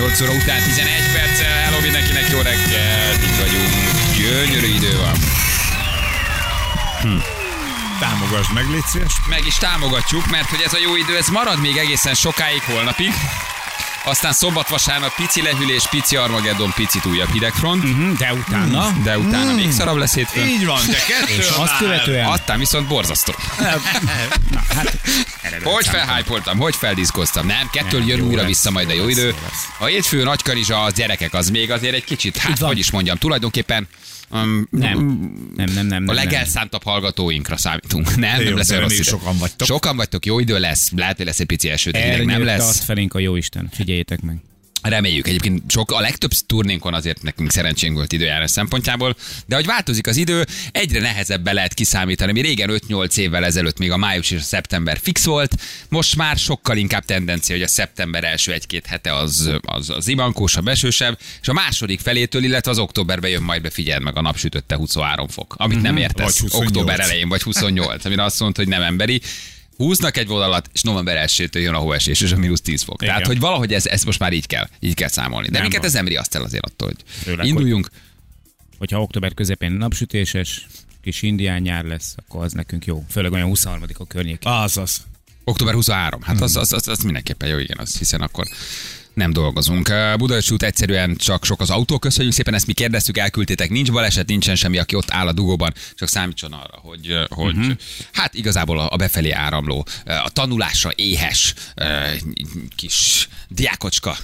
[0.00, 1.40] 8 óra után 11 perc.
[1.40, 3.12] Hello mindenkinek, jó reggel.
[3.12, 3.68] Itt vagyunk.
[4.16, 5.16] Gyönyörű idő van.
[7.98, 9.12] Támogasd meg, légy szíves.
[9.28, 13.12] Meg is támogatjuk, mert hogy ez a jó idő, ez marad még egészen sokáig holnapig.
[14.04, 17.82] Aztán szombat, vasárnap pici lehűlés, pici Armageddon, picit újabb hidegfront.
[17.82, 18.90] Mhm, De utána...
[19.02, 20.46] De utána még szarabb lesz hétfőn.
[20.46, 22.26] Így van, de kettő És a azt követően...
[22.26, 23.34] Aztán viszont borzasztó.
[24.50, 24.98] Na, hát,
[25.62, 27.46] Hogy felhájpoltam, hogy feldiszkoztam.
[27.46, 29.34] Nem, kettől Nem, jön újra lesz, vissza majd a jó idő.
[29.78, 33.88] A hétfő nagykanizsa, az gyerekek, az még azért egy kicsit, hát hogy is mondjam, tulajdonképpen
[34.30, 34.98] um, nem,
[35.56, 36.02] nem, nem, nem.
[36.02, 38.16] a nem, legelszántabb hallgatóinkra számítunk.
[38.16, 39.02] Nem, Jó, nem lesz rossz idő.
[39.02, 39.66] sokan vagytok.
[39.66, 42.68] Sokan vagytok, jó idő lesz, lehet, hogy lesz egy pici eső, de nem lesz.
[42.68, 43.68] azt felénk a jóisten.
[43.72, 44.36] Figyeljétek meg.
[44.82, 45.26] Reméljük.
[45.28, 49.16] Egyébként sok, a legtöbb turnénkon azért nekünk szerencsénk volt időjárás szempontjából,
[49.46, 52.32] de hogy változik az idő, egyre nehezebben lehet kiszámítani.
[52.32, 55.56] Mi régen 5-8 évvel ezelőtt még a május és a szeptember fix volt,
[55.88, 60.68] most már sokkal inkább tendencia, hogy a szeptember első egy-két hete az, az, az ivankósabb,
[60.68, 64.36] esősebb, és a második felétől, illetve az októberben jön majd be, figyeld meg, a nap
[64.36, 66.40] sütötte 23 fok, amit nem értesz.
[66.40, 66.66] Vagy 28.
[66.66, 69.20] Október elején, vagy 28, amire azt mondta, hogy nem emberi.
[69.80, 72.98] Húznak egy vonalat, és november 1-től jön a hóesés, és a mínusz 10 fok.
[72.98, 73.28] Tehát, Igen.
[73.30, 75.46] hogy valahogy ez, ez most már így kell, így kell számolni.
[75.46, 75.88] De Nem minket van.
[75.88, 77.90] ez nem riaszt el azért attól, hogy Főleg, induljunk.
[78.78, 80.66] Hogyha október közepén napsütéses,
[81.02, 83.04] kis indián nyár lesz, akkor az nekünk jó.
[83.10, 84.52] Főleg olyan 23 a környékén.
[84.52, 85.06] Azaz.
[85.44, 86.22] Október 23.
[86.22, 88.46] Hát az, az, az, az mindenképpen jó, igen, az, hiszen akkor
[89.14, 89.92] nem dolgozunk.
[90.16, 91.98] Budaörsi út egyszerűen csak sok az autó.
[91.98, 93.70] Köszönjük szépen, ezt mi kérdeztük, elküldtétek.
[93.70, 97.76] Nincs baleset, nincsen semmi, aki ott áll a dugóban, csak számítson arra, hogy, hogy uh-huh.
[98.12, 101.54] hát igazából a, befelé áramló, a tanulásra éhes
[102.76, 104.16] kis diákocska,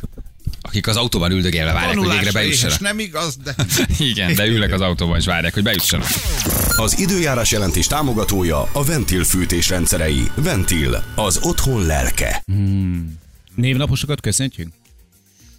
[0.61, 2.70] akik az autóban üldögélve várják, hogy végre Tanulásra bejussanak.
[2.70, 3.55] éhes nem igaz, de...
[4.11, 6.09] Igen, de ülnek az autóban és várják, hogy bejussanak.
[6.77, 10.31] Az időjárás jelentés támogatója a Ventil fűtés rendszerei.
[10.34, 12.42] Ventil, az otthon lelke.
[13.56, 14.68] Névnaposokat köszöntjük?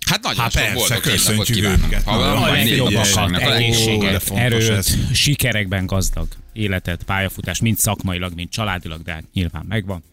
[0.06, 1.86] Hát nagyon Hát sok persze, boldog köszöntjük kívánok.
[1.86, 2.08] őket.
[2.08, 4.96] Ó, de egészséget, fontos erőt, ez.
[5.14, 10.04] sikerekben gazdag életet, pályafutás, mind szakmailag, mind családilag, de hát nyilván megvan.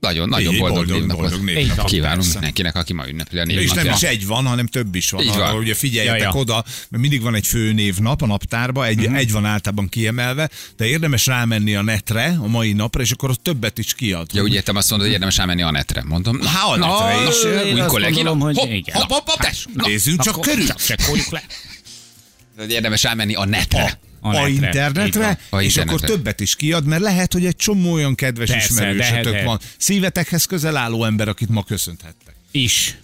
[0.00, 1.20] Nagyon, nagyon Így, boldog, boldog, névnapot.
[1.28, 1.84] boldog névnapot.
[1.90, 2.32] Kívánunk persze.
[2.32, 5.22] mindenkinek, aki ma ünnepli a És nem is egy van, hanem több is van.
[5.22, 5.40] Így van.
[5.40, 6.40] Arra, ugye figyeljetek Ja, ja.
[6.40, 9.14] oda, mert mindig van egy főnévnap a naptárba, egy, Mhm.
[9.14, 13.42] egy van általában kiemelve, de érdemes rámenni a netre a mai napra, és akkor ott
[13.42, 14.30] többet is kiad.
[14.32, 16.02] Ja, úgy értem azt mondod, hogy érdemes elmenni a netre.
[16.06, 17.66] Mondom, Há, a netre is.
[17.66, 18.96] Én azt gondolom, hogy Hopp, igen.
[18.96, 19.50] hopp, hopp, hopp.
[19.74, 20.66] Na, Nézzünk csak körül.
[20.66, 21.42] Csak csekkoljuk le.
[22.68, 23.98] érdemes elmenni a netre.
[24.20, 24.48] A A, netre.
[24.48, 25.38] Internetre.
[25.50, 25.82] A és internetre.
[25.82, 29.58] akkor többet is kiad, mert lehet, hogy egy csomó olyan kedves Persze, ismerősötök de- van.
[29.76, 32.34] Szívetekhez közel álló ember, akit ma köszönhettek.
[32.50, 32.98] Is.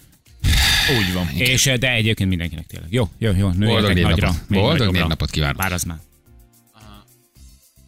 [0.98, 1.28] Úgy van.
[1.36, 2.92] És, de egyébként mindenkinek tényleg.
[2.92, 3.48] Jó, jó, jó.
[3.50, 4.34] Boldog névnapot.
[4.48, 5.56] Boldog névnapot kívánok.
[5.56, 5.98] Bár az már.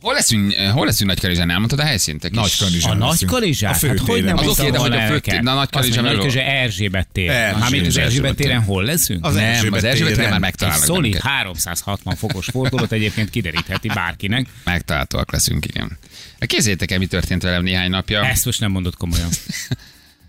[0.00, 1.50] Hol leszünk, eh, hol leszünk Nagykanizsán?
[1.50, 2.24] Elmondtad a helyszínt?
[2.24, 2.98] A leszünk.
[2.98, 3.82] nagy kanizsát?
[3.82, 4.36] A Hát hogy nem.
[4.36, 7.30] Az oké, de hogy a főtér- na, nagy Azt kanizsa mondja, mellől- hogy Erzsébet tér.
[7.30, 7.96] Erzsébet Mármint az.
[7.96, 9.24] Erzsébet téren hol leszünk?
[9.24, 10.34] Az Nem, Erzsébet az Erzsébet téren már téren.
[10.34, 11.30] Egy megtalálnak szolid bennünket.
[11.30, 14.46] 360 fokos fordulót egyébként kiderítheti bárkinek.
[14.64, 15.98] Megtaláltóak leszünk, igen.
[16.38, 18.24] Képzeljétek el, mi történt velem néhány napja.
[18.26, 19.28] Ezt most nem mondod komolyan.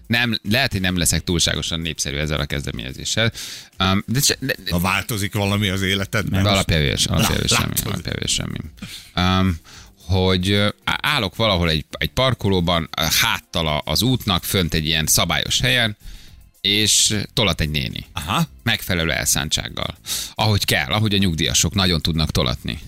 [0.08, 3.32] Nem, lehet, hogy nem leszek túlságosan népszerű ezzel a kezdeményezéssel.
[3.80, 6.44] Um, de, se- de, Ha változik valami az életedben.
[6.44, 7.86] De alapjövés Na, semmi, látod.
[7.86, 8.58] alapjövés semmi.
[9.16, 9.60] Um,
[10.06, 15.60] hogy állok valahol egy, egy parkolóban, ö, háttal a- az útnak, fönt egy ilyen szabályos
[15.60, 15.98] helyen,
[16.62, 18.06] és tolat egy néni.
[18.14, 18.48] Aha.
[18.64, 19.98] Megfelelő elszántsággal.
[20.36, 22.80] Ahogy kell, ahogy a nyugdíjasok nagyon tudnak tolatni.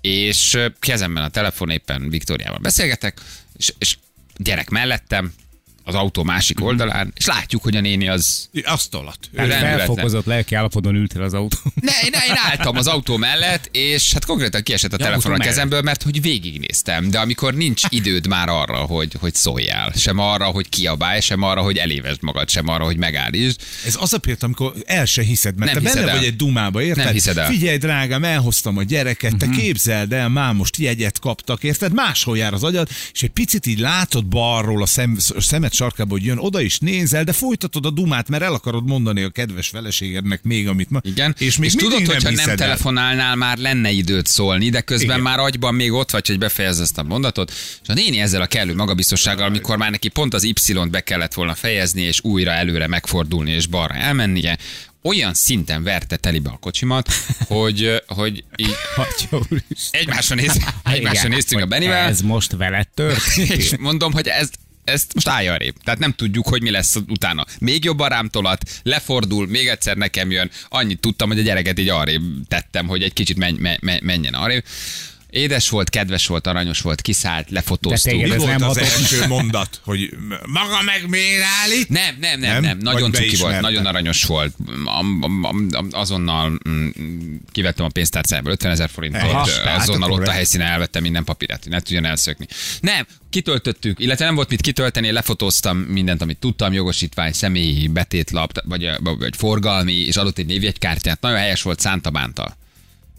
[0.00, 3.20] És kezemben a telefon, éppen Viktóriával beszélgetek,
[3.56, 3.98] és, és
[4.36, 5.32] gyerek mellettem,
[5.84, 8.48] az autó másik oldalán, és látjuk, hogy a néni az
[9.32, 9.76] Rendületlen.
[9.76, 11.56] felfokozott lelki állapodon ültél az autó.
[11.80, 15.36] ne, ne, én álltam az autó mellett, és hát konkrétan kiesett a Ja, telefon a
[15.36, 20.44] kezemből, mert hogy végignéztem, de amikor nincs időd már arra, hogy, hogy szóljál, sem arra,
[20.44, 23.60] hogy kiabálj, sem arra, hogy elévesd magad, sem arra, hogy megállítsd.
[23.86, 26.18] Ez az a pillanat, amikor el se hiszed, mert Nem te hiszed benne el.
[26.18, 27.04] vagy egy dumába, érted?
[27.04, 27.46] Nem hiszed el.
[27.46, 31.92] Figyelj, drágám, elhoztam a gyereket, te képzeld el, már most jegyet kaptak, érted?
[31.92, 36.10] Máshol jár az agyad, és egy picit így látod balról a, szem, a szemed sarkába,
[36.10, 39.68] hogy jön, oda is nézel, de folytatod a dumát, mert el akarod mondani a kedves
[39.68, 41.00] feleségednek még, amit ma...
[41.02, 41.34] Igen.
[41.38, 42.56] És még és tudod, mindig hogyha nem, el.
[42.56, 45.20] telefonálnál, már lenne időt szólni, de közben Igen.
[45.20, 47.52] már agyban még ott vagy, hogy befejezd ezt a mondatot.
[47.82, 51.34] És a néni ezzel a kellő magabiztossággal, amikor már neki pont az Y-t be kellett
[51.34, 54.58] volna fejezni, és újra előre megfordulni, és balra elmennie,
[55.04, 57.08] olyan szinten verte telibe a kocsimat,
[57.48, 58.74] hogy, hogy így
[59.90, 63.50] egymásra, néz, egymásra néztünk a Benivel, Ez most veled történt?
[63.60, 64.50] és mondom, hogy ez,
[64.84, 65.74] ezt most állj arrébb.
[65.84, 67.44] Tehát nem tudjuk, hogy mi lesz utána.
[67.58, 70.50] Még jobban rám tolat, lefordul, még egyszer nekem jön.
[70.68, 74.64] Annyit tudtam, hogy a gyereket így arrébb tettem, hogy egy kicsit menj, menj, menjen arrébb.
[75.34, 77.46] Édes volt, kedves volt, aranyos volt, kiszállt,
[78.02, 78.82] téged Mi volt nem az hatott?
[78.82, 80.10] első mondat, hogy
[80.46, 81.88] maga meg miért állít?
[81.88, 82.62] Nem, nem, nem, Nem?
[82.62, 82.78] nem.
[82.78, 84.54] Nagyon cuki volt, nagyon aranyos volt.
[85.90, 86.88] Azonnal mm,
[87.52, 89.20] kivettem a pénztárcából 50 ezer forintot,
[89.62, 92.46] tehát azonnal ott a helyszínen elvettem minden papírát, hogy ne tudjon elszökni.
[92.80, 98.90] Nem, kitöltöttük, illetve nem volt mit kitölteni, lefotóztam mindent, amit tudtam, jogosítvány, személyi betétlap, vagy,
[99.00, 101.20] vagy forgalmi, és adott egy névjegykártyát.
[101.20, 102.56] Nagyon helyes volt Szánta Bántal.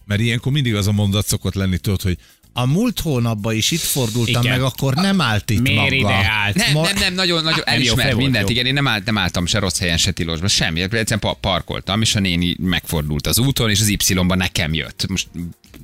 [0.06, 2.18] Mert ilyenkor mindig az a mondat szokott lenni, tudod, hogy
[2.58, 4.58] a múlt hónapban is itt fordultam Igen.
[4.58, 5.96] meg, akkor nem állt itt Miért maga.
[5.96, 6.56] ide állt?
[6.56, 8.46] Nem, nem, nem, nagyon, nagyon Nem, jó, elismert mindent.
[8.50, 8.54] jó.
[8.56, 10.82] Igen, én nem, állt, nem álltam se rossz helyen, se tilosban, semmi.
[10.82, 15.06] Egyszerűen pa- parkoltam, és a néni megfordult az úton, és az Y-ba nekem jött.
[15.10, 15.28] Most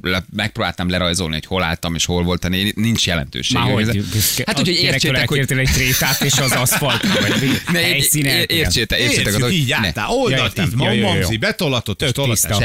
[0.02, 3.58] le, megpróbáltam lerajzolni, hogy hol álltam, és hol volt a néni, nincs jelentőség.
[3.58, 4.04] Már hogy?
[4.46, 8.36] Hát, hogy értsétek, hogy egy trétát, és az aszfaltra, vagy ne, helyszínen.
[8.38, 10.66] ér- értsétek, értsétek, Értjük, hogy így álltál, oldalt, értem.
[10.66, 11.08] itt Ja, jó, jó, jó.
[11.08, 12.58] mamamzi, betolatot, és tolatás.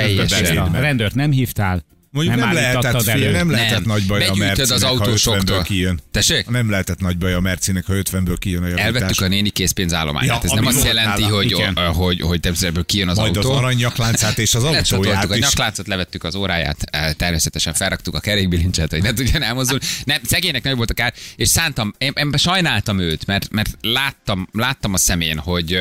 [0.72, 1.84] rendőrt nem hívtál,
[2.16, 3.32] Mondjuk nem, lehetett, állítottad fél, elő.
[3.32, 5.62] nem lehetett nagy baj a az Mercinek, ha 50-ből autósoktól.
[5.62, 6.00] kijön.
[6.10, 6.46] Tessék?
[6.48, 8.86] Nem lehetett nagy baj a Mercinek, ha 50-ből kijön a javítás.
[8.86, 10.42] Elvettük a néni készpénzállományát.
[10.42, 11.34] Ja, Ez nem azt jelenti, nála.
[11.34, 11.76] hogy, Igen.
[11.76, 13.50] hogy, hogy, hogy ebből kijön az Majd autó.
[13.50, 15.40] az aranynyakláncát és az autóját Lecsatoltuk a is.
[15.42, 16.84] nyakláncot, levettük az óráját,
[17.16, 19.84] természetesen felraktuk a kerékbilincset, hogy ne tudjon elmozdulni.
[20.04, 24.48] Nem, szegénynek nagy volt a kár, és szántam, én, én sajnáltam őt, mert, mert láttam,
[24.52, 25.78] láttam a szemén, hogy,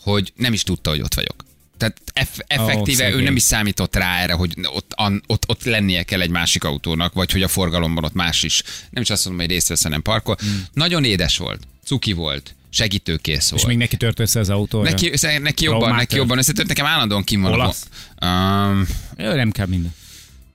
[0.00, 1.34] hogy nem is tudta, hogy ott vagyok.
[1.82, 3.24] Tehát eff, effektíve ő szegény.
[3.24, 7.12] nem is számított rá erre, hogy ott, an, ott, ott lennie kell egy másik autónak,
[7.12, 8.62] vagy hogy a forgalomban ott más is.
[8.90, 10.36] Nem is azt mondom, hogy részt vesz, hanem parkol.
[10.40, 10.64] Hmm.
[10.72, 13.62] Nagyon édes volt, cuki volt, segítőkész volt.
[13.62, 14.82] és még neki tört össze az autó.
[14.82, 17.86] Neki, neki jobban, neki jobban összetört, nekem állandóan kim van Olasz?
[18.22, 18.86] um,
[19.16, 19.94] Ő nem kell minden.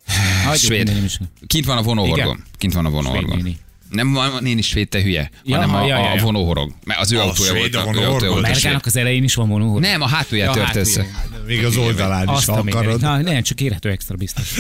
[0.46, 1.20] Hagyjuk svéd.
[1.48, 2.18] Kint van a vonóhorgom.
[2.18, 2.44] Igen?
[2.58, 3.58] Kint van a néni.
[3.90, 6.74] Nem van néni svéd, te hülye, Ja, hanem a, ja, ja, a vonóhorog.
[6.86, 7.76] Mert az ő A autója volt.
[7.76, 8.14] a vonóhorgom?
[8.14, 8.48] autója volt a.
[8.48, 9.80] Mergának az elején is van vonó.
[9.80, 11.04] Nem, a hátulját Ja, tört össze.
[11.04, 11.46] hátulján.
[11.46, 13.02] Még az oldalán is, ha a akarod.
[13.02, 14.60] Na, nem, csak érhető extra biztos.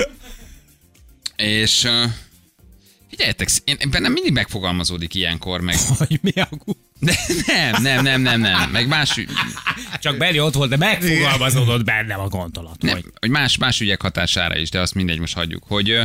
[1.35, 1.91] És uh,
[3.09, 5.75] figyeljetek, én, bennem mindig megfogalmazódik ilyenkor, meg...
[5.97, 6.71] Hogy mi a gú?
[6.99, 7.15] De
[7.45, 8.69] nem, nem, nem, nem, nem.
[8.69, 9.21] Meg más,
[9.99, 12.81] Csak Beli ott volt, de megfogalmazódott bennem a gondolat.
[12.81, 15.63] nem, Hogy hogy más, más ügyek hatására is, de azt mindegy, most hagyjuk.
[15.67, 16.03] Hogy, ö,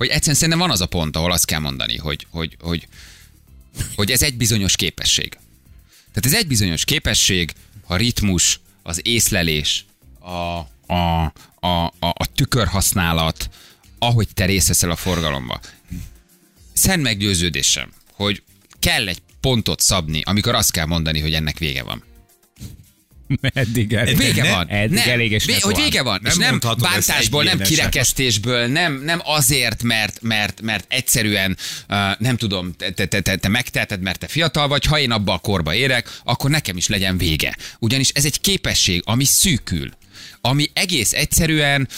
[0.00, 2.88] hogy egyszerűen szerintem van az a pont, ahol azt kell mondani, hogy, hogy, hogy,
[3.96, 5.38] hogy ez egy bizonyos képesség.
[6.12, 7.52] Tehát ez egy bizonyos képesség,
[7.86, 9.84] a ritmus, az észlelés,
[10.18, 10.58] a,
[10.92, 13.50] a, a, a, a tükörhasználat,
[13.98, 15.60] ahogy te részt veszel a forgalomba.
[16.72, 18.42] Szent meggyőződésem, hogy
[18.78, 22.04] kell egy pontot szabni, amikor azt kell mondani, hogy ennek vége van.
[23.54, 24.16] eddig elég.
[24.16, 24.68] Vége van.
[24.68, 26.18] eddig nem, elégesnek vé- hogy vége van.
[26.22, 31.56] Nem és nem bántásból, nem kirekesztésből, nem, nem azért, mert, mert, mert egyszerűen,
[31.88, 35.10] uh, nem tudom, te, te, te, te, te megteheted, mert te fiatal vagy, ha én
[35.10, 37.56] abba a korba érek, akkor nekem is legyen vége.
[37.78, 39.90] Ugyanis ez egy képesség, ami szűkül
[40.40, 41.88] ami egész egyszerűen,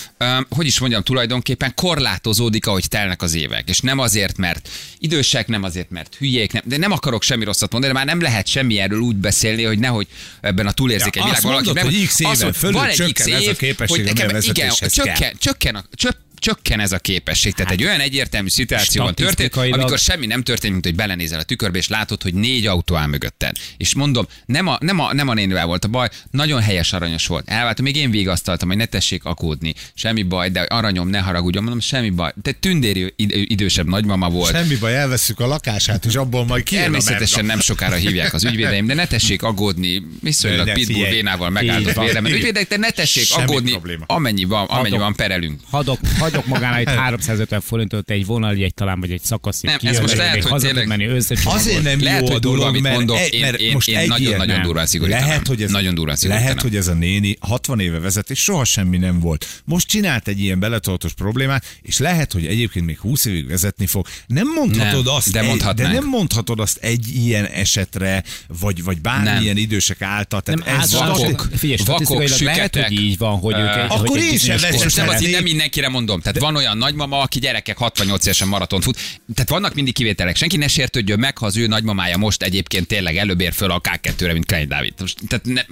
[0.49, 3.69] hogy is mondjam, tulajdonképpen korlátozódik, ahogy telnek az évek.
[3.69, 7.73] És nem azért, mert idősek, nem azért, mert hülyék, nem, de nem akarok semmi rosszat
[7.73, 10.07] mondani, de már nem lehet semmi erről úgy beszélni, hogy nehogy
[10.41, 12.95] ebben a túlérzékeny Ja, világban valaki mondod, nem, hogy X éven azt, fölül van egy
[12.95, 16.93] csökken X ez a év, képesség, hogy nekem, igen, csökken, csökken, a, csöpp, csökken ez
[16.93, 17.55] a képesség.
[17.55, 21.79] Tehát egy olyan egyértelmű szituációban történt, amikor semmi nem történt, mint hogy belenézel a tükörbe,
[21.79, 23.57] és látod, hogy négy autó áll mögötted.
[23.77, 27.27] És mondom, nem a, nem a, nem a nénivel volt a baj, nagyon helyes aranyos
[27.27, 27.49] volt.
[27.49, 29.75] Elváltam, még én végigasztaltam, hogy ne tessék akódni.
[29.95, 32.33] Semmi baj, de aranyom, ne haragudjon, mondom, semmi baj.
[32.43, 34.55] Te tündéri id- idősebb nagymama volt.
[34.55, 38.87] Semmi baj, elveszük a lakását, és abból majd a Természetesen nem sokára hívják az ügyvédeim,
[38.87, 42.33] de ne tessék aggódni, viszonylag pitbull vénával megáldott vélemény.
[42.33, 45.61] Ügyvédek, de ne tessék aggódni, amennyi van, amennyi van perelünk.
[45.71, 45.99] Hadok,
[46.33, 49.71] hagyok magának egy 350 forintot, egy vonaljegy talán, vagy egy szakaszig.
[49.71, 51.69] Nem, ez most lehet, hogy tényleg- menni összecsomagolni.
[51.69, 53.97] Azért nem Lehet, jó hogy durva, amit mert, mondok, e- én- mert én- most én
[53.97, 55.29] egy nagyon-nagyon durván szigorítanám.
[55.29, 56.49] Lehet, hogy ez, Nagyon durván szigorítanám.
[56.51, 59.47] lehet, hogy ez a néni 60 éve vezet, és soha semmi nem volt.
[59.65, 64.07] Most csinált egy ilyen beletoltos problémát, és lehet, hogy egyébként még 20 évig vezetni fog.
[64.27, 68.23] Nem mondhatod Nem, azt, de egy, de nem mondhatod azt egy ilyen esetre,
[68.61, 70.41] vagy, vagy bármilyen idősek által.
[70.41, 74.57] Tehát Nem, ez vakok, figyelj, vakok, lehet, hogy így van, hogy ők Akkor én sem
[74.61, 76.21] veszek most nem mindenkire mondom.
[76.23, 78.97] Tehát van olyan nagymama, aki gyerekek 68 évesen maraton fut.
[79.35, 80.37] Tehát vannak mindig kivételek.
[80.37, 83.81] Senki ne sértődjön meg, ha az ő nagymamája most egyébként tényleg előbb ér föl a
[83.81, 84.95] K2-re, mint Klein Dávid.
[85.01, 85.63] Most, tehát ne,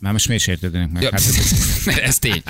[0.00, 1.02] Már most miért sértődnek meg?
[1.02, 2.42] Ja, Hát, ez- ez tény.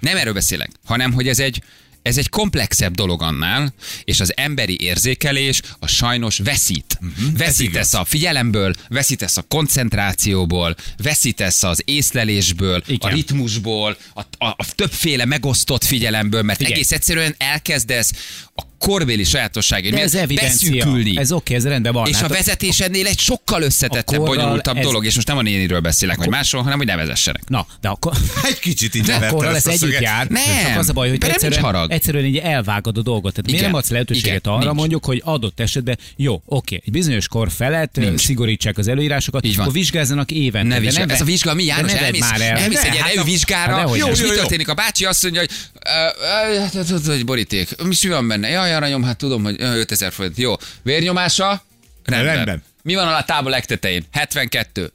[0.00, 1.62] Nem erről beszélek, hanem hogy ez egy,
[2.02, 3.74] ez egy komplexebb dolog annál,
[4.04, 6.98] és az emberi érzékelés a sajnos veszít.
[7.00, 13.10] Uh-huh, veszítesz a figyelemből, veszítesz a koncentrációból, veszítesz az észlelésből, Igen.
[13.10, 16.74] a ritmusból, a, a, a többféle megosztott figyelemből, mert Figyelj.
[16.74, 18.12] egész egyszerűen elkezdesz
[18.54, 20.70] a korbéli sajátosságai ez miatt evidencia.
[20.72, 21.18] beszűkülni.
[21.18, 22.06] Ez oké, ez rendben van.
[22.08, 25.42] és Hát a vezetés ennél egy sokkal összetettebb, bonyolultabb ez- dolog, és most nem a
[25.42, 27.48] néniről beszélek, vagy másról, hanem hogy ne vezessenek.
[27.48, 28.12] Na, de akkor...
[28.44, 30.00] Egy kicsit így akkor lesz együtt szöget.
[30.02, 30.26] jár.
[30.28, 31.90] Nem, az a baj, hogy egyszerűen, harag.
[31.92, 33.34] egyszerűen így elvágod a dolgot.
[33.34, 34.74] Tehát miért nem adsz lehetőséget Igen, arra, nincs.
[34.76, 38.20] mondjuk, hogy adott esetben, jó, oké, egy bizonyos kor felett nincs.
[38.20, 39.60] Szigorítsák az előírásokat, Így van.
[39.60, 40.68] akkor vizsgázzanak évente.
[40.68, 41.10] Ne de vizsgál.
[41.10, 41.92] Ez a vizsga mi, János?
[41.92, 42.56] Elmész, már el.
[42.56, 44.68] elmész egy ilyen hát a- elővizsgára, Hát dehogy és mi történik?
[44.68, 45.40] A bácsi azt mondja,
[47.06, 47.68] hogy boríték.
[47.82, 48.48] Mi van benne?
[48.48, 50.36] Jaj, aranyom, hát tudom, hogy ö, 5000 forint.
[50.36, 50.54] Jó.
[50.82, 51.62] Vérnyomása?
[52.04, 52.34] Rendben.
[52.34, 52.62] Rendben.
[52.82, 54.04] Mi van a tábla legtetején?
[54.12, 54.92] 72.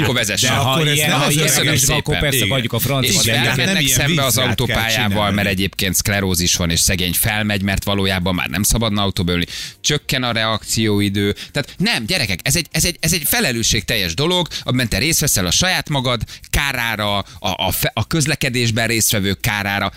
[0.00, 0.48] Akkor vezesse.
[0.48, 2.30] de akkor ez ilyen, nem ha az ilyen öregek vizsga, akkor szépen.
[2.30, 3.20] persze adjuk a És francia.
[3.22, 7.12] Igen, de hát nem elmennek ilyen szembe az autópályával, mert egyébként szklerózis van, és szegény
[7.12, 9.46] felmegy, mert valójában már nem szabadna autóba ülni.
[9.80, 11.32] Csökken a reakcióidő.
[11.50, 15.46] Tehát nem, gyerekek, ez egy, ez egy, ez egy felelősségteljes dolog, amiben te részt veszel
[15.46, 19.92] a saját magad kárára, a, a, fe, a közlekedésben résztvevők kárára.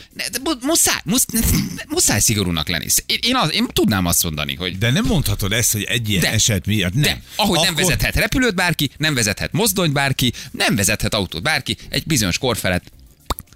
[0.61, 2.85] Muszáj, musz, ne- ne- muszáj szigorúnak lenni.
[3.05, 6.21] Én, én, az, én tudnám azt mondani, hogy De nem mondhatod ezt, hogy egy ilyen
[6.21, 6.31] De.
[6.31, 7.01] eset miatt nem.
[7.01, 9.51] de, ahogy nem vezethet repülőt bárki, nem vezethet
[9.85, 11.41] mozdonyt bárki, nem vezethet autót.
[11.43, 12.91] Bárki, egy bizonyos kor felett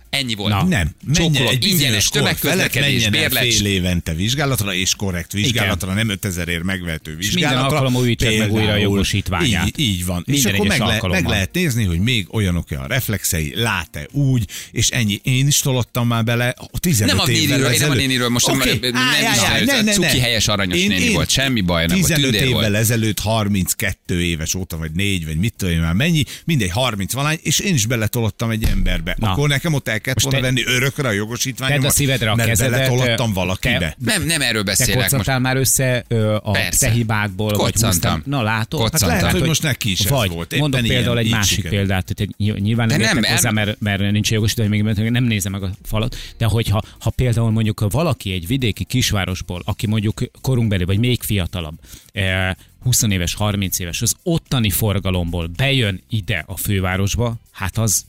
[0.10, 0.52] ennyi volt.
[0.54, 0.64] Na.
[0.64, 3.44] Nem, menjen Csókolom, ingyenes tömegközlekedés, bérlet.
[3.44, 7.64] fél évente vizsgálatra, és korrekt vizsgálatra, nem 5000 ér megvehető minden vizsgálatra.
[7.68, 9.68] alkalommal újítsák meg újra a jogosítványát.
[9.68, 10.24] Így, így van.
[10.26, 14.08] és Minden akkor egyes meg, le, meg lehet nézni, hogy még olyanok-e a reflexei, lát-e
[14.12, 15.20] úgy, és ennyi.
[15.24, 18.48] Én is tolottam már bele a 15 Nem a néniről, én nem a néniről, most
[18.48, 19.66] Oké, nem- is állj, előtt.
[19.66, 19.92] ne, ne, ne.
[19.92, 22.76] Cuki helyes, aranyos néni volt, semmi baj, nem volt, 15 tündér évvel volt.
[22.76, 27.40] ezelőtt 32 éves óta, vagy 4, vagy mit tudom én már mennyi, mindegy 30 valány,
[27.42, 29.16] és én is beletolottam egy emberbe.
[29.20, 29.32] Na.
[29.32, 32.50] Akkor nekem ott kellett Most volna te- venni örökre a jogosítványomat, a szívedre a mert
[32.50, 33.96] kezedet, beletolottam te- valakibe.
[33.98, 35.08] Nem, nem erről Te beszélek most.
[35.10, 36.86] koccantal már össze ö, a Persze.
[36.88, 38.12] te hibákból, vagy Koccantam.
[38.12, 38.22] húztam.
[38.26, 38.80] Na látod?
[38.80, 39.10] Koccantam.
[39.10, 40.48] Hát lehet, hogy most neki is ez vagy, volt.
[40.52, 41.80] Éppen Mondok ilyen, például egy másik sikerült.
[41.80, 45.24] példát, hogy ny- nyilván nem, nem, el- hozzá, mert, mert nincs jogosítvány, még mert nem
[45.24, 50.22] nézem meg a falat, de hogyha ha például mondjuk valaki egy vidéki kisvárosból, aki mondjuk
[50.42, 51.80] korunkbeli, vagy még fiatalabb,
[52.12, 52.52] eh,
[52.84, 58.06] 20 éves, 30 éves, az ottani forgalomból bejön ide a fővárosba, hát az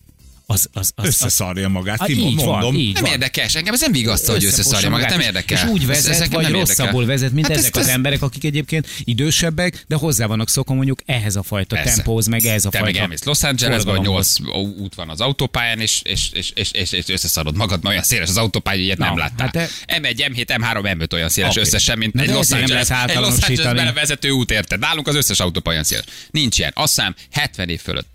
[0.50, 2.74] az, az, az, Összeszarja magát, ki így van, mondom.
[2.74, 3.12] így Nem van.
[3.12, 5.56] érdekes, engem ez nem vigasztal, hogy összeszarja magát, nem érdekel.
[5.56, 8.22] És úgy Ez- vezet, ez vagy rosszabbul vezet, mint Hát ezek ezt- az ezt- emberek,
[8.22, 11.94] akik egyébként idősebbek, de hozzá vannak szokva mondjuk ehhez a fajta Persze.
[11.94, 14.38] tempóhoz, meg ehhez a Te meg fajta elmész Los Angelesbe, hogy forgalomhoz.
[14.38, 18.02] 8 út van az autópályán, és, és, és, és, és, és összeszarod magad, mert olyan
[18.02, 19.50] széles az autópálya, ilyet Na, nem láttál.
[19.54, 21.60] hát de- M1, M7, M3, M5 olyan széles Oké.
[21.60, 23.68] összesen, mint Na egy Los Angeles, egy Los általánosítani.
[23.68, 24.78] Angelesbe vezető út, érted?
[24.78, 26.04] Nálunk az összes autópálya széles.
[26.30, 26.72] Nincs ilyen.
[26.74, 28.08] Azt hiszem, 70 év fölött.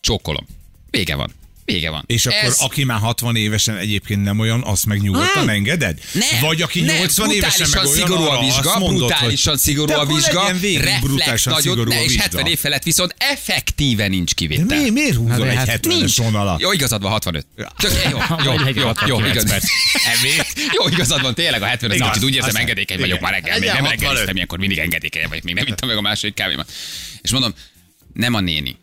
[0.00, 0.46] Csókolom.
[0.90, 1.32] Vége van.
[1.72, 2.04] Vége van.
[2.06, 5.48] És akkor Ez- aki már 60 évesen egyébként nem olyan, azt meg nyugodtan Nem.
[5.48, 5.98] engeded?
[6.12, 9.86] Nem, Vagy aki nem, 80 évesen meg olyan, szigorú a vizsga, mondod, brutálisan hogy szigorú
[9.86, 12.22] de a vizsga, reflex brutálisan nagyon, szigorú a ne, és vizsga.
[12.22, 14.80] 70 év felett viszont effektíve nincs De kivétel.
[14.82, 16.60] mi, miért húzol de egy hát 70-es vonalat?
[16.60, 17.46] Jó, igazad van, 65.
[17.78, 19.62] Csak, jó, jó, jó, 69 jó, igaz.
[20.72, 23.68] jó, igazad van, tényleg a 70 Igaz, kicsit úgy érzem, engedékeny vagyok már reggel, még
[23.68, 24.00] Legyen nem 65.
[24.00, 26.72] reggeliztem, ilyenkor mindig engedékeny vagyok, még nem ittam meg a második kávémat.
[27.22, 27.54] És mondom,
[28.12, 28.76] nem a néni,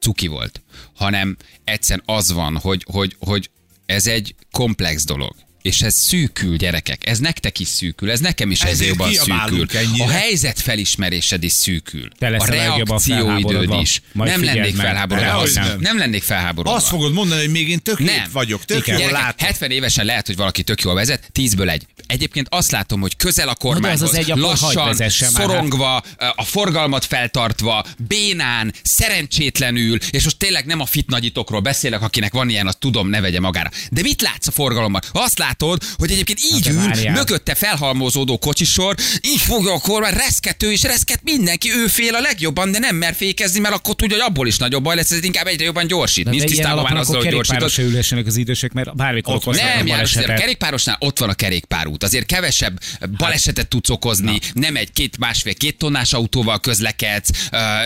[0.00, 0.62] cuki volt,
[0.94, 3.50] hanem egyszerűen az van, hogy, hogy, hogy
[3.86, 5.34] ez egy komplex dolog.
[5.62, 7.06] És ez szűkül, gyerekek.
[7.06, 9.66] Ez nektek is szűkül, ez nekem is ez Ezért jobban szűkül.
[9.78, 10.04] ennyire.
[10.04, 12.08] A helyzet felismerésed is szűkül.
[12.18, 14.02] Te a reakcióidőd is.
[14.12, 14.86] Majd nem lennék meg.
[14.86, 15.36] felháborodva.
[15.36, 15.78] Azt- nem.
[15.80, 16.76] Nem lennék felháborodva.
[16.78, 18.14] Azt fogod mondani, hogy még én tök Nem.
[18.14, 18.28] nem.
[18.32, 19.00] vagyok, tök Igen.
[19.00, 19.46] jól látom.
[19.46, 21.86] 70 évesen lehet, hogy valaki tök jól vezet, 10-ből egy.
[22.06, 25.10] Egyébként azt látom, hogy közel a kormányhoz, az egy, akkor hagyd lassan, hát.
[25.10, 26.02] szorongva,
[26.36, 32.48] a forgalmat feltartva, bénán, szerencsétlenül, és most tényleg nem a fit nagyitokról beszélek, akinek van
[32.48, 33.70] ilyen, azt tudom, ne vegye magára.
[33.90, 35.00] De mit látsz a forgalomban?
[35.12, 37.14] Azt látod, hogy egyébként így ül, várjál.
[37.14, 42.72] mögötte felhalmozódó kocsisor, így fogja a kormány, reszkető és reszket mindenki, ő fél a legjobban,
[42.72, 45.46] de nem mer fékezni, mert akkor tudja, hogy abból is nagyobb baj lesz, ez inkább
[45.46, 46.30] egyre jobban gyorsít.
[46.30, 47.70] Nincs tisztában már azzal, hogy gyorsított.
[47.70, 52.02] se ülhessenek az idősek, mert bármikor Ott Nem, János, a kerékpárosnál ott van a kerékpárút.
[52.02, 52.80] Azért kevesebb
[53.16, 57.30] balesetet tudsz okozni, nem egy két másfél-két tonnás autóval közlekedsz,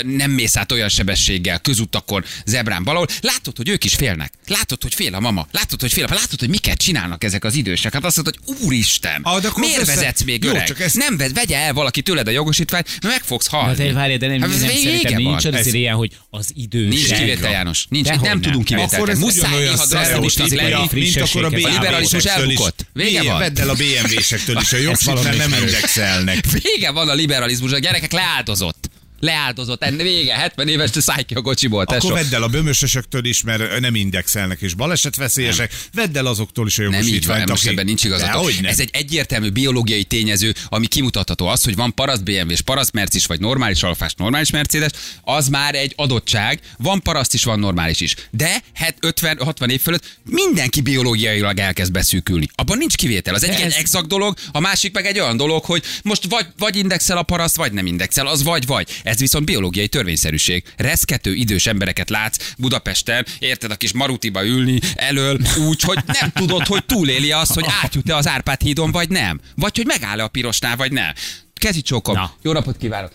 [0.03, 3.07] nem mész át olyan sebességgel közutakon, zebrán valahol.
[3.21, 4.33] Látod, hogy ők is félnek.
[4.47, 5.47] Látod, hogy fél a mama.
[5.51, 7.93] Látod, hogy fél a Látod, hogy miket csinálnak ezek az idősek.
[7.93, 10.67] Hát azt mondod, hogy úristen, Ah, de miért össze- vezetsz még Jó, öreg?
[10.67, 13.77] csak ezt- Nem vegye el valaki tőled a jogosítványt, mert meg fogsz Na halni.
[13.87, 15.35] de várj, de nem, Hát nem szerintem vége nincs van.
[15.37, 16.89] azért Ez- ilyen, hogy az idősek.
[16.93, 17.87] Nincs kivétel, János.
[17.89, 18.41] Nincs, Dehogy nem, nem.
[18.41, 20.89] tudunk ez Muszáj néha sztereotípia, lenni.
[20.93, 22.87] mint akkor a liberalizmus elbukott.
[22.93, 23.39] Vége van.
[23.39, 26.45] Vedd el a BMW-sektől is a jogsít, mert valami nem indexelnek.
[26.63, 28.91] Vége van a liberalizmus, a gyerekek leáldozott.
[29.25, 32.15] Leáldozott, enne vége, 70 éves, te szállj ki a kocsiból, Akkor tesó.
[32.15, 35.75] vedd el a bömösösöktől is, mert nem indexelnek és balesetveszélyesek.
[35.93, 38.61] Vedd el azoktól is a Nem így van, jogosítványt, most ebben nincs igazatok.
[38.61, 38.65] Nem.
[38.65, 41.47] Ez egy egyértelmű biológiai tényező, ami kimutatható.
[41.47, 44.91] Az, hogy van paraszt BMW és paraszt Mercis, vagy normális alfás, normális Mercedes,
[45.23, 46.61] az már egy adottság.
[46.79, 48.15] Van paraszt is, van normális is.
[48.31, 48.63] De
[49.01, 52.49] 50-60 év fölött mindenki biológiailag elkezd beszűkülni.
[52.55, 53.35] Abban nincs kivétel.
[53.35, 56.77] Az egyik egy exakt dolog, a másik meg egy olyan dolog, hogy most vagy, vagy
[56.77, 58.89] indexel a paraszt, vagy nem indexel, az vagy vagy.
[59.03, 60.63] Ez viszont biológiai törvényszerűség.
[60.77, 66.67] Reszkető idős embereket látsz Budapesten, érted a kis marutiba ülni elől, úgy, hogy nem tudod,
[66.67, 69.41] hogy túléli azt, hogy átjut-e az Árpád hídon, vagy nem.
[69.57, 71.13] Vagy hogy megáll-e a pirosnál, vagy nem.
[71.55, 72.15] Kezi csókom.
[72.15, 72.35] Na.
[72.43, 73.13] Jó napot kívánok.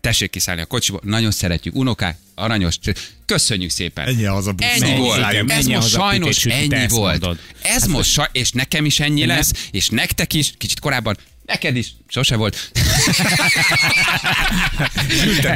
[0.00, 1.00] Tessék kiszállni a kocsiból.
[1.04, 1.74] Nagyon szeretjük.
[1.74, 2.78] Unokák, aranyos.
[3.26, 4.06] Köszönjük szépen.
[4.08, 4.66] Ennyi az a busz.
[4.66, 5.18] Ennyi volt.
[5.30, 7.10] igen, Ez menjen most sajnos ennyi volt.
[7.20, 7.38] mondod.
[7.62, 9.36] Ez most, saj- és nekem is ennyi Nem.
[9.36, 11.16] lesz, és nektek is, kicsit korábban,
[11.50, 12.70] neked is, sose volt.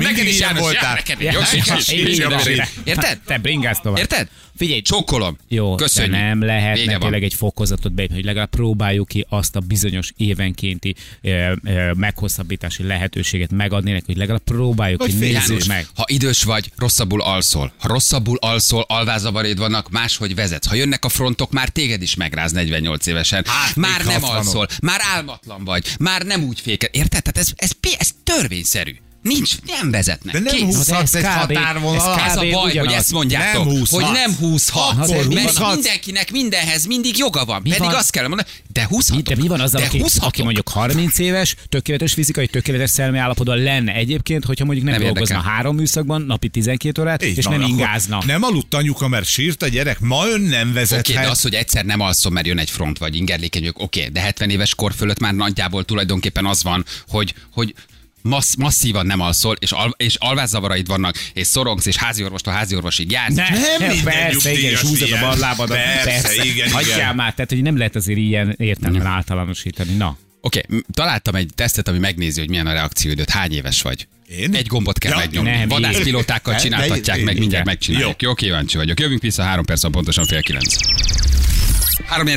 [0.00, 0.98] Neked is voltál.
[2.84, 3.18] Érted?
[3.26, 3.98] Te bringázz tovább.
[3.98, 4.28] Érted?
[4.56, 5.38] Figyelj, Csókolom.
[5.48, 6.12] Jó, Köszönjük.
[6.12, 10.94] de nem lehet tényleg egy fokozatot beépni, hogy legalább próbáljuk ki azt a bizonyos évenkénti
[11.22, 15.86] ö, ö, meghosszabbítási lehetőséget megadni neki, hogy legalább próbáljuk Hogy ki, nézzük meg.
[15.94, 17.72] Ha idős vagy, rosszabbul alszol.
[17.78, 20.66] Ha rosszabbul alszol, alvázavaréd vannak, máshogy vezetsz.
[20.66, 23.44] Ha jönnek a frontok, már téged is megráz 48 évesen.
[23.46, 24.28] Hát, már nem 60-on.
[24.30, 26.88] alszol, már álmatlan vagy, már nem úgy fékel.
[26.92, 27.22] Érted?
[27.22, 28.96] Tehát ez, ez, ez törvényszerű.
[29.24, 30.32] Nincs, nem vezetnek.
[30.34, 30.62] De nem Kész.
[30.76, 32.20] húzhatsz egy határvonalat.
[32.20, 32.74] ez Ez a baj, ugyanaz.
[32.76, 34.02] hogy ezt mondjátok, Nem húzhatsz.
[34.04, 34.98] hogy nem húzhat.
[34.98, 37.60] Akkor mert mindenkinek mindenhez mindig joga van.
[37.62, 37.94] Mi Pedig van?
[37.94, 39.22] azt kell mondani, de húzhatok.
[39.34, 40.28] De mi van azzal, de aki, húzhatok.
[40.28, 45.04] aki mondjuk 30 éves, tökéletes fizikai, tökéletes szellemi állapotban lenne egyébként, hogyha mondjuk nem, Nem
[45.04, 45.54] dolgozna érdekel.
[45.54, 48.22] három műszakban, napi 12 órát, Így és van, nem ingázna.
[48.26, 51.22] Nem aludt anyuka, mert sírt a gyerek, ma ön nem Oké, vezethet.
[51.24, 54.20] de az, hogy egyszer nem alszom, mert jön egy front, vagy ingerlékeny vagyok, oké, de
[54.20, 57.74] 70 éves kor fölött már nagyjából tulajdonképpen az van, hogy, hogy
[58.28, 62.74] massz, masszívan nem alszol, és, al, és alvászavaraid vannak, és szorongsz, és házi orvostól házi
[62.76, 63.34] orvosig jársz.
[63.34, 65.20] Ne, Nem minden persze, igen, és húzod a ilyen.
[65.20, 65.78] ballábadat.
[66.04, 67.14] Persze, igen, Hagyjál igen.
[67.14, 69.92] már, tehát hogy nem lehet azért ilyen értelemben általánosítani.
[69.94, 73.30] Na, Oké, m- találtam egy tesztet, ami megnézi, hogy milyen a reakcióidőt.
[73.30, 74.06] Hány éves vagy?
[74.28, 74.54] Én?
[74.54, 75.50] Egy gombot kell Ja, megnyomni.
[75.50, 77.62] nem, Vadászpilótákkal csináltatják meg, mindjárt igen.
[77.64, 78.22] megcsináljuk.
[78.22, 79.00] Jó, kíváncsi vagyok.
[79.00, 80.74] Jövünk vissza három perc, pontosan fél kilenc.
[82.06, 82.28] 3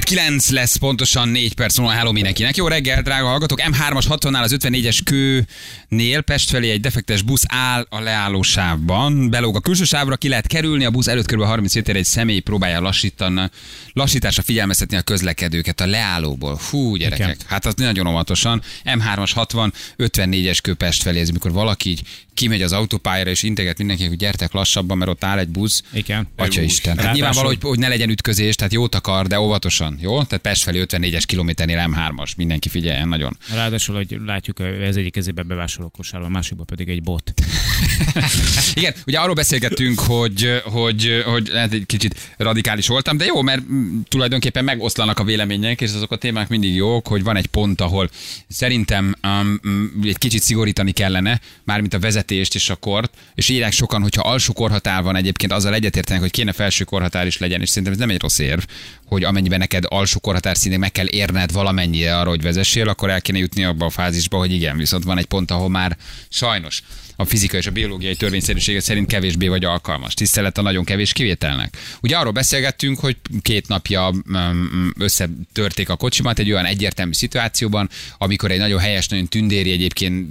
[0.50, 2.56] lesz pontosan 4 perc múlva Hello mindenkinek.
[2.56, 3.62] Jó reggel, drága hallgatók.
[3.62, 9.30] M3-as 60-nál az 54-es kőnél Pest felé egy defektes busz áll a leálló sávban.
[9.30, 10.86] Belóg a külső sávra, ki lehet kerülni.
[10.86, 11.44] A busz előtt kb.
[11.44, 13.50] 30 méter egy személy próbálja lassítani,
[13.94, 16.60] lassításra figyelmeztetni a közlekedőket a leállóból.
[16.70, 17.28] Hú, gyerekek.
[17.28, 17.38] Igen.
[17.48, 18.62] Hát az nagyon óvatosan.
[18.84, 21.20] M3-as 60, 54-es kő Pest felé.
[21.20, 22.02] Ez mikor valaki így
[22.38, 25.84] kimegy az autópályára és integet mindenkinek, hogy gyertek lassabban, mert ott áll egy busz.
[25.94, 26.28] Igen.
[26.36, 26.62] Atya.
[26.62, 26.98] Isten.
[26.98, 30.24] Hát nyilvánvaló, hogy, hogy ne legyen ütközés, tehát jót akar, de óvatosan, jó?
[30.24, 33.38] Tehát Pest felé 54-es kilométernél M3-as, mindenki figyeljen nagyon.
[33.54, 37.34] Ráadásul, hogy látjuk, ez egyik kezében bevásároló kosárban, a másikban pedig egy bot.
[38.74, 43.62] Igen, ugye arról beszélgettünk, hogy, hogy, hogy lehet egy kicsit radikális voltam, de jó, mert
[44.08, 48.10] tulajdonképpen megoszlanak a vélemények, és azok a témák mindig jók, hogy van egy pont, ahol
[48.48, 53.72] szerintem um, mm, egy kicsit szigorítani kellene, mármint a vezetést és a kort, és írják
[53.72, 57.70] sokan, hogyha alsó korhatár van egyébként, azzal egyetértenek, hogy kéne felső korhatár is legyen, és
[57.70, 58.62] szerintem ez nem egy rossz érv,
[59.08, 63.22] hogy amennyiben neked alsó korhatár szintén meg kell érned valamennyire arra, hogy vezessél, akkor el
[63.22, 65.98] kéne jutni abba a fázisba, hogy igen, viszont van egy pont, ahol már
[66.30, 66.82] sajnos
[67.20, 70.14] a fizika és a biológiai törvényszerűsége szerint kevésbé vagy alkalmas.
[70.14, 71.78] Tisztelet a nagyon kevés kivételnek.
[72.02, 78.52] Ugye arról beszélgettünk, hogy két napja mm, összetörték a kocsimat egy olyan egyértelmű szituációban, amikor
[78.52, 80.28] egy nagyon helyes, nagyon tündéri egyébként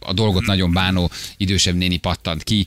[0.00, 2.66] a dolgot nagyon bánó idősebb néni pattant ki,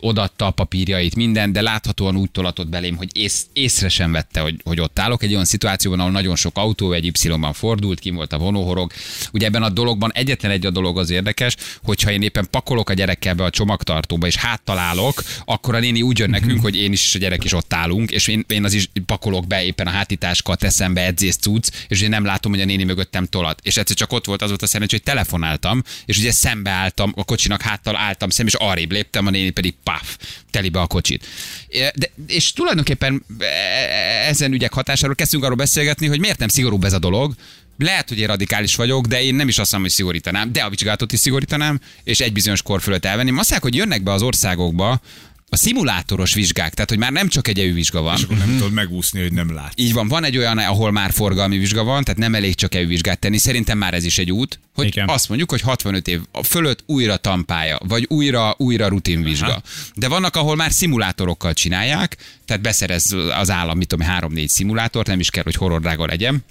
[0.00, 4.60] odaadta a papírjait, minden, de láthatóan úgy tolatott belém, hogy ész, észre sem vette, hogy,
[4.64, 8.32] hogy ott állok egy olyan szituációban, ahol nagyon sok autó egy Y-ban fordult, kim volt
[8.32, 8.92] a vonóhorog.
[9.32, 12.94] Ugye ebben a dologban egyetlen egy a dolog az érdekes, hogyha én éppen pakolok a
[12.94, 17.04] gyerekkel be a csomagtartóba, és háttalálok, akkor a néni úgy jön nekünk, hogy én is
[17.06, 19.90] és a gyerek is ott állunk, és én, én az is pakolok be éppen a
[19.90, 23.60] hátitáskat, teszem be edzés cucc, és én nem látom, hogy a néni mögöttem tolat.
[23.62, 27.12] És egyszer csak ott volt az volt a szerencsé, hogy telefonáltam, és ugye szembe álltam,
[27.16, 30.16] a kocsinak háttal álltam szembe, és arrébb léptem, a néni pedig paf,
[30.50, 31.26] telibe a kocsit.
[31.70, 36.92] De, és tulajdonképpen e- ezen ügyek hatásáról kezdtünk arról beszélgetni, hogy miért nem szigorúbb ez
[36.92, 37.34] a dolog,
[37.78, 40.70] lehet, hogy én radikális vagyok, de én nem is azt mondom, hogy szigorítanám, de a
[40.70, 43.38] vizsgálatot is szigorítanám, és egy bizonyos kor fölött elvenném.
[43.38, 45.00] Azt hogy jönnek be az országokba
[45.48, 48.16] a szimulátoros vizsgák, tehát hogy már nem csak egy EU vizsga van.
[48.16, 49.72] És akkor nem tudod megúszni, hogy nem lát.
[49.76, 52.86] Így van, van egy olyan, ahol már forgalmi vizsga van, tehát nem elég csak EU
[52.86, 53.38] vizsgát tenni.
[53.38, 55.08] Szerintem már ez is egy út, hogy Igen.
[55.08, 59.46] azt mondjuk, hogy 65 év fölött újra tampája, vagy újra, újra rutinvizsga.
[59.46, 59.62] Aha.
[59.94, 65.20] De vannak, ahol már szimulátorokkal csinálják, tehát beszerez az állam, mit tudom, 3-4 szimulátort, nem
[65.20, 66.44] is kell, hogy horror drága legyen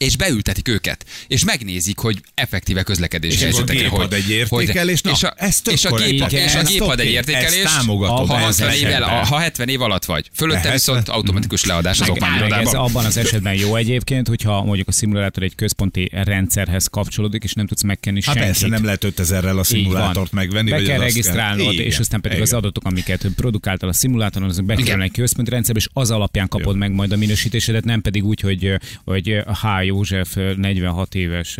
[0.00, 5.10] és beültetik őket, és megnézik, hogy effektíve közlekedési helyzetekre, gép ad hogy, egy értékelés, na,
[5.10, 7.76] és a, ez és a gép, Igen, és a gép ad egy oké, értékelés, ezt
[7.76, 8.90] támogatom, ha, ez 60 esetben.
[8.90, 10.30] évvel, ha 70 év alatt vagy.
[10.32, 12.74] Fölötte viszont automatikus leadás az meg ez okmányirodában.
[12.74, 17.66] abban az esetben jó egyébként, hogyha mondjuk a szimulátor egy központi rendszerhez kapcsolódik, és nem
[17.66, 18.42] tudsz megkenni Hát senkit.
[18.42, 20.70] persze, nem lehet 5000-rel a szimulátort megvenni.
[20.70, 24.64] Be vagy kell regisztrálnod, Igen, és aztán pedig az adatok, amiket produkáltál a szimulátoron, azok
[24.64, 28.40] bekerülnek egy központi rendszerbe, és az alapján kapod meg majd a minősítésedet, nem pedig úgy,
[28.40, 28.72] hogy,
[29.04, 29.89] hogy H.
[29.90, 31.56] József 46 éves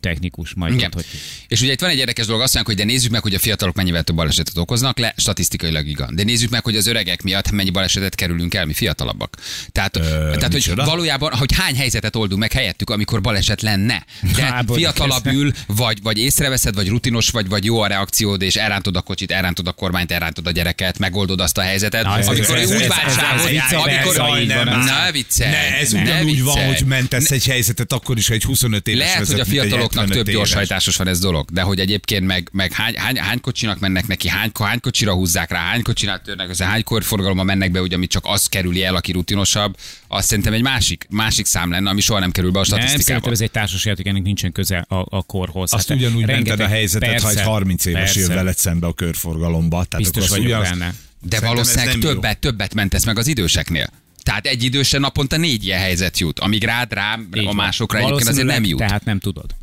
[0.00, 0.90] technikus majd Igen.
[0.94, 1.04] hogy
[1.48, 3.38] És ugye itt van egy érdekes dolog, azt mondják, hogy de nézzük meg, hogy a
[3.38, 6.08] fiatalok mennyivel több balesetet okoznak le, statisztikailag igaz.
[6.14, 9.36] De nézzük meg, hogy az öregek miatt mennyi balesetet kerülünk el, mi fiatalabbak.
[9.72, 10.84] Tehát, Ö, tehát hogy micsoda?
[10.84, 14.04] valójában, hogy hány helyzetet oldunk meg helyettük, amikor baleset lenne.
[14.36, 18.56] De Há, fiatalabb ül, vagy, vagy észreveszed, vagy rutinos vagy, vagy jó a reakciód, és
[18.56, 22.04] elrántod a kocsit, elrántod a kormányt, elrántod a gyereket, megoldod azt a helyzetet.
[22.04, 24.36] Na, ez- amikor ez- ez- úgy ez- váltságol, ez- ez- ez- amikor...
[24.36, 25.50] ez- így van, ez- Ne viccelj!
[25.50, 26.74] Ne, ez ne ugyanúgy van, viccelj.
[26.74, 29.90] hogy mentesz egy helyzetet, akkor is, ha egy 25 éves Lehet, vezet, hogy a fiataloknak
[30.04, 30.34] 75 több éves.
[30.34, 34.28] gyorshajtásos van ez dolog, de hogy egyébként meg, meg hány, hány, hány, kocsinak mennek neki,
[34.28, 38.10] hány, hány kocsira húzzák rá, hány kocsinál törnek össze, hány forgalomban mennek be, ugye, amit
[38.10, 39.76] csak az kerüli el, aki rutinosabb,
[40.08, 42.88] azt szerintem egy másik, másik szám lenne, ami soha nem kerül be a nem, szerintem
[43.00, 43.30] statisztikába.
[43.32, 45.72] ez egy társasjáték, ennek nincsen köze a, a korhoz.
[45.72, 48.34] Azt Hát ugyanúgy mented rengeteg- a helyzetet, ha egy persze, 30 éves jön persze.
[48.42, 49.84] veled szembe a körforgalomba.
[49.84, 50.94] Tehát Biztos vagyok ugyanaz- benne.
[51.22, 52.12] De Szerintem valószínűleg nem jó.
[52.12, 53.90] többet, többet mentesz meg az időseknél.
[54.22, 57.54] Tehát egy idősen naponta négy ilyen helyzet jut, amíg rád, rám, Így a van.
[57.54, 58.78] másokra egyébként azért nem jut.
[58.78, 59.54] Tehát nem tudod.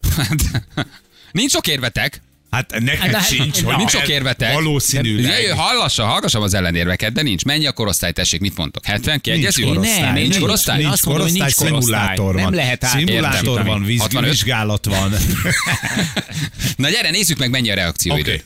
[1.32, 4.52] Nincs sok érvetek, Hát neked Hát, sincs, na, hogy nincs sok érvetek.
[4.52, 5.32] Valószínűleg.
[5.38, 7.44] Jöjjön, hallassa, hallgassam az ellenérveket, de nincs.
[7.44, 8.84] Mennyi a korosztály, tessék, mit mondtok?
[8.84, 9.20] 70?
[9.20, 9.66] Kiegyezünk?
[9.66, 10.02] Nincs korosztály.
[10.02, 10.76] Nem, nincs nincs, korosztály?
[10.82, 12.00] Nincs hogy korosztály, nincs korosztály.
[12.16, 12.42] szimulátor van.
[12.42, 13.68] Nem lehet Szimulátor átértelmesíteni.
[13.68, 14.30] van, víz, 65?
[14.30, 15.12] vizsgálat van.
[16.76, 18.32] Na gyere, nézzük meg, mennyi a reakcióidő.
[18.32, 18.42] Oké.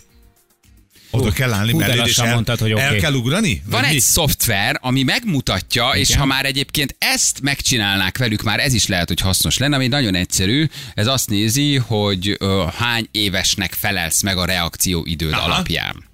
[1.20, 2.98] Oda kell állni Hú, mellé, és el, mondtad, hogy el oké.
[2.98, 3.62] kell ugrani?
[3.66, 4.00] Van Vagy egy mi?
[4.00, 6.20] szoftver, ami megmutatja, és Igen.
[6.20, 10.14] ha már egyébként ezt megcsinálnák velük, már ez is lehet, hogy hasznos lenne, ami nagyon
[10.14, 10.66] egyszerű.
[10.94, 15.44] Ez azt nézi, hogy ö, hány évesnek felelsz meg a reakcióidőd Aha.
[15.44, 16.12] alapján.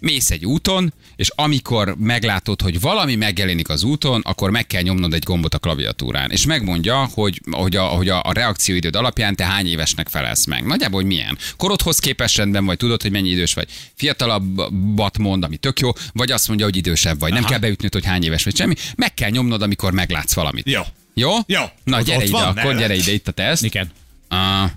[0.00, 5.14] Mész egy úton, és amikor meglátod, hogy valami megjelenik az úton, akkor meg kell nyomnod
[5.14, 6.30] egy gombot a klaviatúrán.
[6.30, 10.66] És megmondja, hogy, hogy, a, hogy a, a reakcióidőd alapján te hány évesnek felelsz meg.
[10.66, 11.38] Nagyjából hogy milyen.
[11.56, 13.68] Korodhoz képest rendben vagy, tudod, hogy mennyi idős vagy.
[13.94, 17.32] Fiatalabbat mond, ami tök jó, vagy azt mondja, hogy idősebb vagy.
[17.32, 18.74] Nem kell beütnöd, hogy hány éves vagy semmi.
[18.96, 20.68] Meg kell nyomnod, amikor meglátsz valamit.
[20.68, 20.82] Jó.
[21.14, 21.30] Jó?
[21.46, 21.62] Jó.
[21.84, 23.64] Na gyere ide, van, akkor ne- gyere ide, itt a teszt.
[23.64, 23.90] Igen.
[24.30, 24.70] Uh,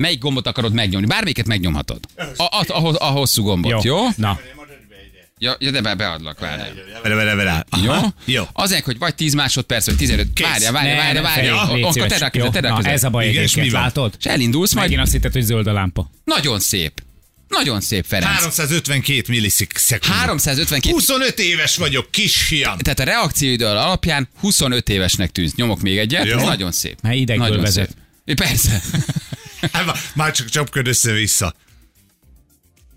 [0.00, 1.06] melyik gombot akarod megnyomni?
[1.06, 2.00] Bármelyiket megnyomhatod.
[2.36, 3.96] A, a, a, a hosszú gombot, jó?
[3.96, 4.06] Jó.
[4.16, 4.40] Na,
[5.42, 6.62] Ja, ja de be, beadlak, várj.
[7.02, 7.64] Vele, vele, vele.
[7.82, 7.92] Jó?
[8.24, 8.44] Jó.
[8.52, 10.40] Azért, hogy vagy 10 másodperc, vagy 15.
[10.40, 11.56] Várja, várja, Ne, várja, ne, várja.
[11.56, 12.08] Feri, légy Akkor szíves.
[12.10, 12.92] tedd rá a Jó, kezed, tedd rá a na, kezed.
[12.92, 13.80] ez a baj Igen, és mi van?
[13.80, 14.14] látod?
[14.18, 14.86] És elindulsz majd.
[14.88, 16.10] Megint azt hitted, hogy zöld a lámpa.
[16.24, 17.02] Nagyon szép.
[17.48, 18.30] Nagyon szép, Ferenc.
[18.32, 20.04] 352 millisekund.
[20.04, 20.94] 352.
[20.94, 22.78] 25 éves vagyok, kisfiam.
[22.78, 25.54] Tehát a reakcióidő alapján 25 évesnek tűnsz.
[25.54, 26.36] Nyomok még egyet, Jó.
[26.38, 26.98] ez nagyon szép.
[27.02, 27.96] Mert idegből nagyon vezet.
[28.26, 28.36] Szép.
[28.36, 28.80] Persze.
[29.72, 31.54] Hát már- csak csapköd össze-vissza.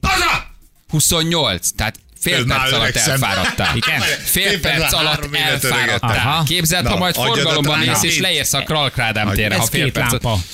[0.02, 0.52] Haza!
[0.90, 3.76] 28, tehát fél perc alatt elfáradtál.
[3.76, 4.02] Igen.
[4.24, 6.44] Fél perc alatt elfáradtál.
[6.44, 10.12] Képzeld, ha majd forgalomban mész és leérsz a Kralkrádám térre, ha fél perc.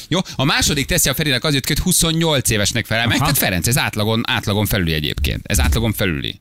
[0.08, 3.18] Jó, a második teszi a Ferinek az jött hogy 28 évesnek felel meg.
[3.18, 5.42] Tehát Ferenc, ez átlagon, átlagon felüli egyébként.
[5.48, 6.40] Ez átlagon felüli.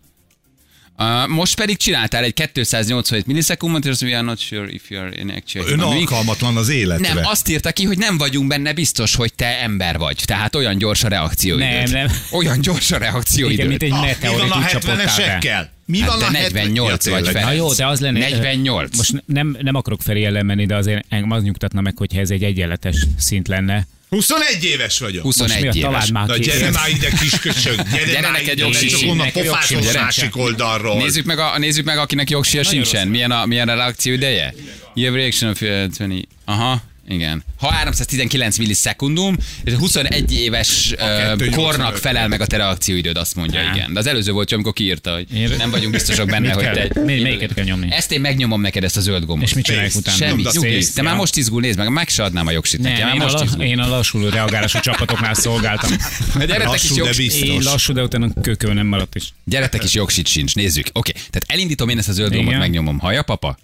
[0.99, 5.11] Uh, most pedig csináltál egy 287 millisekundot, és we are not sure if you are
[5.17, 7.15] in actual Ön alkalmatlan az életre.
[7.15, 10.23] Nem, azt írta ki, hogy nem vagyunk benne biztos, hogy te ember vagy.
[10.25, 11.69] Tehát olyan gyors a reakcióidőd.
[11.69, 12.07] Nem, nem.
[12.31, 13.59] Olyan gyors a reakcióidőd.
[13.59, 15.05] Igen, mint egy Ah, meteorit van a úgy csapódtál be.
[15.05, 15.77] 70-esekkel?
[15.89, 17.27] Mi Hát van de a 48 70 vagy.
[17.27, 17.47] Ferenc.
[17.47, 18.19] Na jó, de az lenne...
[18.19, 18.97] 48.
[18.97, 22.31] Most nem, nem akarok Feri ellen menni, de azért engem az nyugtatna meg, hogyha ez
[22.31, 23.87] egy egyenletes szint lenne.
[24.09, 25.23] 21 éves vagyok.
[25.23, 26.11] 21 Most mi a éves.
[26.11, 30.37] már Na gyere már ide, kisköcsög, gyere, Gyere már neked ide, csak onnan pofázol másik
[30.37, 30.97] oldalról.
[30.97, 33.09] Nézzük meg, a, nézzük meg, akinek jogsia sincsen.
[33.09, 34.55] Milyen a, milyen a reakció ideje?
[34.95, 36.23] You have reaction of uh, 20.
[36.45, 36.83] Aha.
[37.09, 37.45] Igen.
[37.59, 41.55] Ha 319 millisekundum, és 21 éves uh, 285.
[41.55, 43.75] kornak felel meg a te reakcióidőd, azt mondja, Nem.
[43.75, 43.93] igen.
[43.93, 47.01] De az előző volt, amikor kiírta, hogy Én- nem vagyunk biztosak benne, hogy te...
[47.05, 47.89] Mi- melyiket kell nyomni?
[47.93, 49.49] Ezt én megnyomom neked, ezt a zöld gombot.
[49.49, 50.17] És mit csinálják utána?
[50.17, 50.87] Semmi, a nyugi.
[50.95, 53.43] Te már most izgul, nézd meg, meg se adnám a jogsit Nem, én a, most
[53.45, 53.65] izgul.
[53.65, 55.91] én a lassuló reagálású csapatoknál szolgáltam.
[56.47, 57.49] Gyeretek is, de jogsit, biztos.
[57.49, 59.33] Én lassú, de utána kökön nem maradt is.
[59.45, 60.87] gyeretek is jogsit sincs, nézzük.
[60.93, 62.99] Oké, tehát elindítom én ezt a zöld gombot, megnyomom.
[62.99, 63.59] Hallja, papa?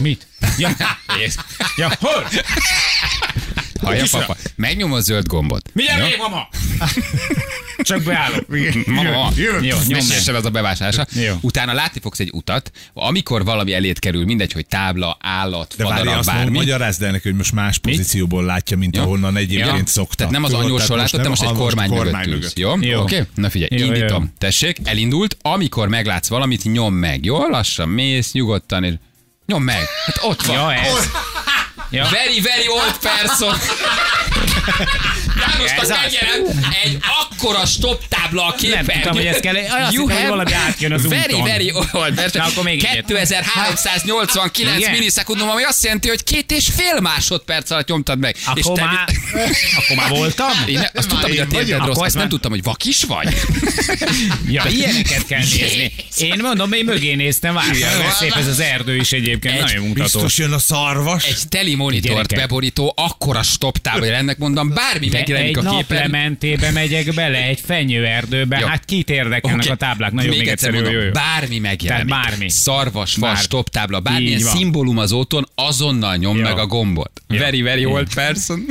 [0.00, 0.26] Mit?
[0.58, 0.70] Ja,
[1.76, 2.26] ja hol?
[3.80, 4.36] Hallja, papa?
[4.56, 5.70] Megnyomom a zöld gombot.
[5.72, 6.06] Mindjárt Jó?
[6.06, 6.48] még, mama!
[7.82, 8.46] Csak beállok.
[8.86, 9.30] Mama, mama.
[9.36, 10.02] Jó, nyom meg.
[10.08, 11.06] Mesélj az a bevásárlása.
[11.20, 11.34] Jó.
[11.40, 16.18] Utána látni fogsz egy utat, amikor valami elét kerül, mindegy, hogy tábla, állat, De vadarab,
[16.18, 16.50] azt bármi.
[16.56, 19.02] magyarázd el neki, hogy most más pozícióból látja, mint Ja.
[19.02, 19.86] ahonnan egyébként Ja.
[19.86, 20.14] szokta.
[20.16, 22.58] Tehát nem az anyósról látod, te most egy kormány, kormány mögött.
[22.58, 22.74] Jó?
[22.80, 23.00] Jó.
[23.00, 23.22] Oké?
[23.34, 24.22] Na figyelj, Jó, indítom.
[24.22, 24.28] jó.
[24.38, 25.36] Tessék, elindult.
[25.42, 27.24] Amikor meglátsz valamit, nyom meg.
[27.24, 27.48] Jó?
[27.48, 28.84] Lassan mész, nyugodtan.
[28.84, 28.94] és
[29.46, 29.88] Nyom meg.
[30.06, 30.56] Hát ott van.
[30.56, 31.08] Ja, ez.
[31.90, 32.08] Ja.
[32.10, 33.54] Very, very old person.
[35.80, 35.88] Az.
[35.88, 36.48] megjelent
[36.84, 38.84] egy akkora stop tábla a képen.
[38.84, 39.54] Nem tudtam, hogy ez kell.
[39.56, 41.44] Azt hittem, hogy valami átjön az very, úton.
[41.46, 42.30] very old.
[42.32, 43.06] Na, akkor még egyet.
[43.06, 44.90] 2389 Igen.
[44.90, 48.36] millisekundum, ami azt jelenti, hogy két és fél másodperc alatt nyomtad meg.
[48.54, 49.08] és Akkor te- már,
[49.78, 50.50] akkor már voltam?
[50.66, 53.34] Én ne- azt tudtam, hogy a térded rossz, ezt azt nem tudtam, hogy vakis vagy.
[54.48, 55.92] Ja, ilyeneket kell nézni.
[56.18, 59.86] Én mondom, én mögé néztem, várj, nagyon szép ez az erdő is egyébként, Egy nagyon
[59.86, 60.02] mutató.
[60.02, 61.24] Biztos jön a szarvas.
[61.24, 65.70] Egy teli monitort beborító, akkora stop tábla, hogy ennek mondom, bármi De megjelenik egy a
[65.70, 65.96] képen.
[65.96, 68.66] naplementébe megyek bele, egy fenyőerdőbe, Jó.
[68.66, 69.70] hát kit érdekelnek Oké.
[69.72, 70.12] a táblák?
[70.12, 71.10] Nagyon még, egyszer, jó, mondom, jó, jó.
[71.10, 72.08] bármi megjelenik.
[72.08, 72.48] Tehát bármi.
[72.50, 74.56] Szarvas, vas, Bár- stop tábla, bármilyen Így van.
[74.56, 76.42] szimbólum az óton, azonnal nyom Jó.
[76.42, 77.22] meg a gombot.
[77.28, 77.38] Jó.
[77.38, 77.92] Very, very Jó.
[77.92, 78.66] old person.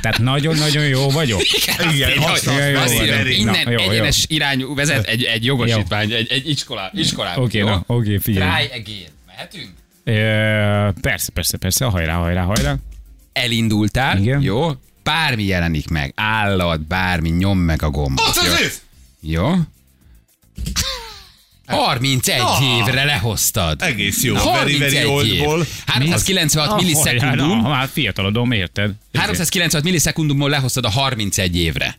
[0.00, 1.40] Tehát nagyon-nagyon jó vagyok.
[1.94, 2.50] Igen, Azt
[3.38, 3.78] Innen jó, jó.
[3.90, 7.42] egyenes irányú vezet egy, egy jogosítvány, egy, egy iskolá, iskolába.
[7.42, 8.50] Oké, na, oké, figyelj.
[8.66, 9.08] Try again.
[9.26, 9.68] Mehetünk?
[10.04, 12.76] Ö, Persze, persze, persze, hajrá, hajrá, hajrá.
[13.32, 14.40] Elindultál, Igen.
[14.42, 14.70] jó?
[15.02, 18.28] Bármi jelenik meg, állat, bármi, nyom meg a gombot.
[18.28, 18.52] Ott az jó?
[18.64, 18.80] ősz!
[19.20, 19.52] Jó?
[21.66, 23.82] 31 évre lehoztad.
[23.82, 24.34] Egész jó.
[24.34, 25.42] Na, Very, very 31 év.
[25.42, 25.66] oldból.
[25.86, 27.60] 396 Ah, hajrá, millisekundum.
[27.62, 28.90] Na, már fiatalodom, érted?
[29.14, 31.98] 396 millisekundumból lehoztad a 31 évre.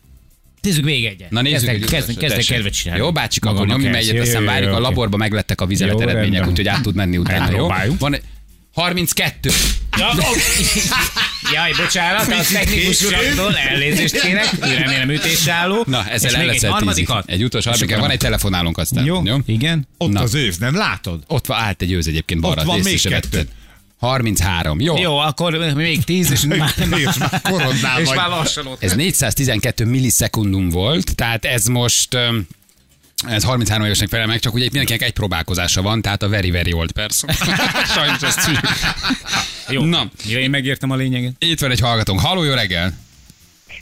[0.60, 1.30] Nézzük még egyet.
[1.30, 3.02] Na nézzük, Kezdek, kezdek, kezdek kedvet csinálni.
[3.02, 3.96] Jó, bácsik, akkor nyomj ezt.
[4.08, 4.72] egyet, aztán várjuk.
[4.72, 7.68] A laborba meglettek a vizelet eredmények, úgyhogy át tud menni utána, jó?
[7.98, 8.16] Van
[8.74, 9.50] 32.
[9.98, 10.12] Ja.
[11.52, 15.84] Jaj, bocsánat, a technikus uraktól elnézést kérek, remélem ütésre álló.
[15.86, 17.28] Na, ezzel És el még egy harmadikat.
[17.28, 18.00] Egy utolsó harmadikat.
[18.00, 19.04] Van egy telefonálunk aztán.
[19.04, 19.36] Jó, jó?
[19.46, 19.88] igen.
[19.98, 20.20] Ott Na.
[20.20, 21.22] az ősz, nem látod?
[21.26, 22.60] Ott van, állt egy őz egyébként balra.
[22.60, 23.10] Ott van még kettő.
[23.14, 23.46] vetted.
[24.00, 24.80] 33.
[24.80, 24.98] Jó.
[24.98, 26.86] Jó, akkor még tíz, és már, És
[27.82, 28.16] már és vagy.
[28.16, 28.82] már lassan ott.
[28.82, 32.46] Ez 412 millisekundum volt, tehát ez most öm,
[33.28, 36.50] ez 33 évesnek felel meg, csak ugye itt mindenkinek egy próbálkozása van, tehát a very,
[36.50, 37.30] very old person.
[37.94, 38.58] Sajnos ezt így.
[39.68, 40.10] Jó, Na.
[40.26, 41.32] Mire én megértem a lényeget.
[41.38, 42.20] Itt van egy hallgatónk.
[42.20, 42.92] Halló, jó reggel!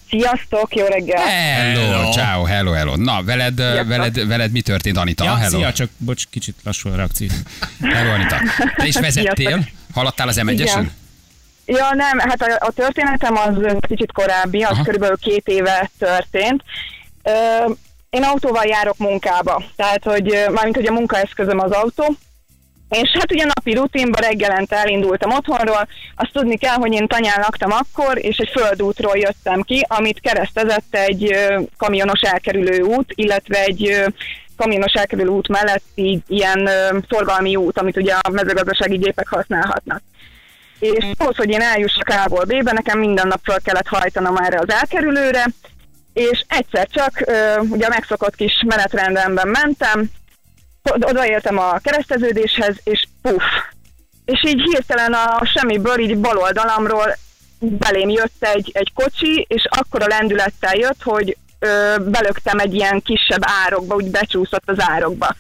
[0.09, 1.27] Sziasztok, jó reggel!
[1.27, 2.13] Hello, Hello.
[2.13, 2.97] ciao, hello, hello.
[2.97, 3.87] Na, veled, Sziasztok.
[3.87, 5.25] veled, veled mi történt, Anita?
[5.25, 5.59] Ja, hello.
[5.59, 7.29] szia, csak bocs, kicsit lassú a reakció.
[7.95, 8.37] hello, Anita.
[8.77, 9.35] Te is vezettél?
[9.35, 9.69] Sziasztok.
[9.95, 10.93] Haladtál az m Igen.
[11.67, 13.55] Ja, nem, hát a, a történetem az
[13.89, 14.83] kicsit korábbi, az Aha.
[14.83, 16.63] körülbelül két éve történt.
[17.23, 17.31] Ö,
[18.11, 22.17] én autóval járok munkába, tehát hogy mármint hogy a munkaeszközöm az autó,
[22.89, 27.71] és hát ugye napi rutinban reggelente elindultam otthonról, azt tudni kell, hogy én tanyán laktam
[27.73, 31.35] akkor, és egy földútról jöttem ki, amit keresztezett egy
[31.77, 34.05] kamionos elkerülő út, illetve egy
[34.57, 40.03] kamionos elkerülő út mellett így ilyen ö, forgalmi út, amit ugye a mezőgazdasági gépek használhatnak.
[40.79, 44.71] És ahhoz, hogy én eljussak A-ból B-be, nekem minden nap fel kellett hajtanom erre az
[44.71, 45.45] elkerülőre,
[46.13, 47.25] és egyszer csak
[47.71, 50.11] ugye a megszokott kis menetrendemben mentem,
[50.83, 53.43] odaértem a kereszteződéshez, és puff.
[54.25, 57.17] És így hirtelen a semmiből, így bal oldalamról
[57.61, 63.03] belém jött egy, egy kocsi, és akkor a lendülettel jött, hogy ö, belöktem egy ilyen
[63.03, 65.35] kisebb árokba, úgy becsúszott az árokba.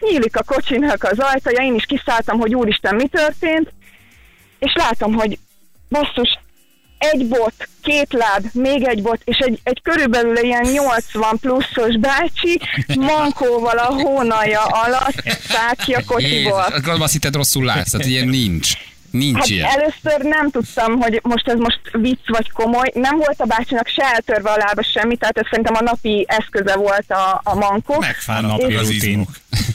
[0.00, 3.72] Nyílik a kocsinak az ajtaja, én is kiszálltam, hogy úristen, mi történt,
[4.58, 5.38] és látom, hogy
[5.88, 6.38] basszus,
[7.00, 12.60] egy bot, két láb, még egy bot, és egy, egy körülbelül ilyen 80 pluszos bácsi
[12.98, 16.64] mankóval a hónalja alatt szállt ki a kocsiból.
[16.68, 18.72] Jézus, akkor azt hitted rosszul látsz, tehát ilyen nincs.
[19.10, 19.68] Nincs Hát ilyen.
[19.68, 22.90] először nem tudtam, hogy most ez most vicc vagy komoly.
[22.94, 26.76] Nem volt a bácsinak se eltörve a lába semmi, tehát ez szerintem a napi eszköze
[26.76, 27.98] volt a, a mankó.
[27.98, 29.26] Megfáradnak napi az rutin.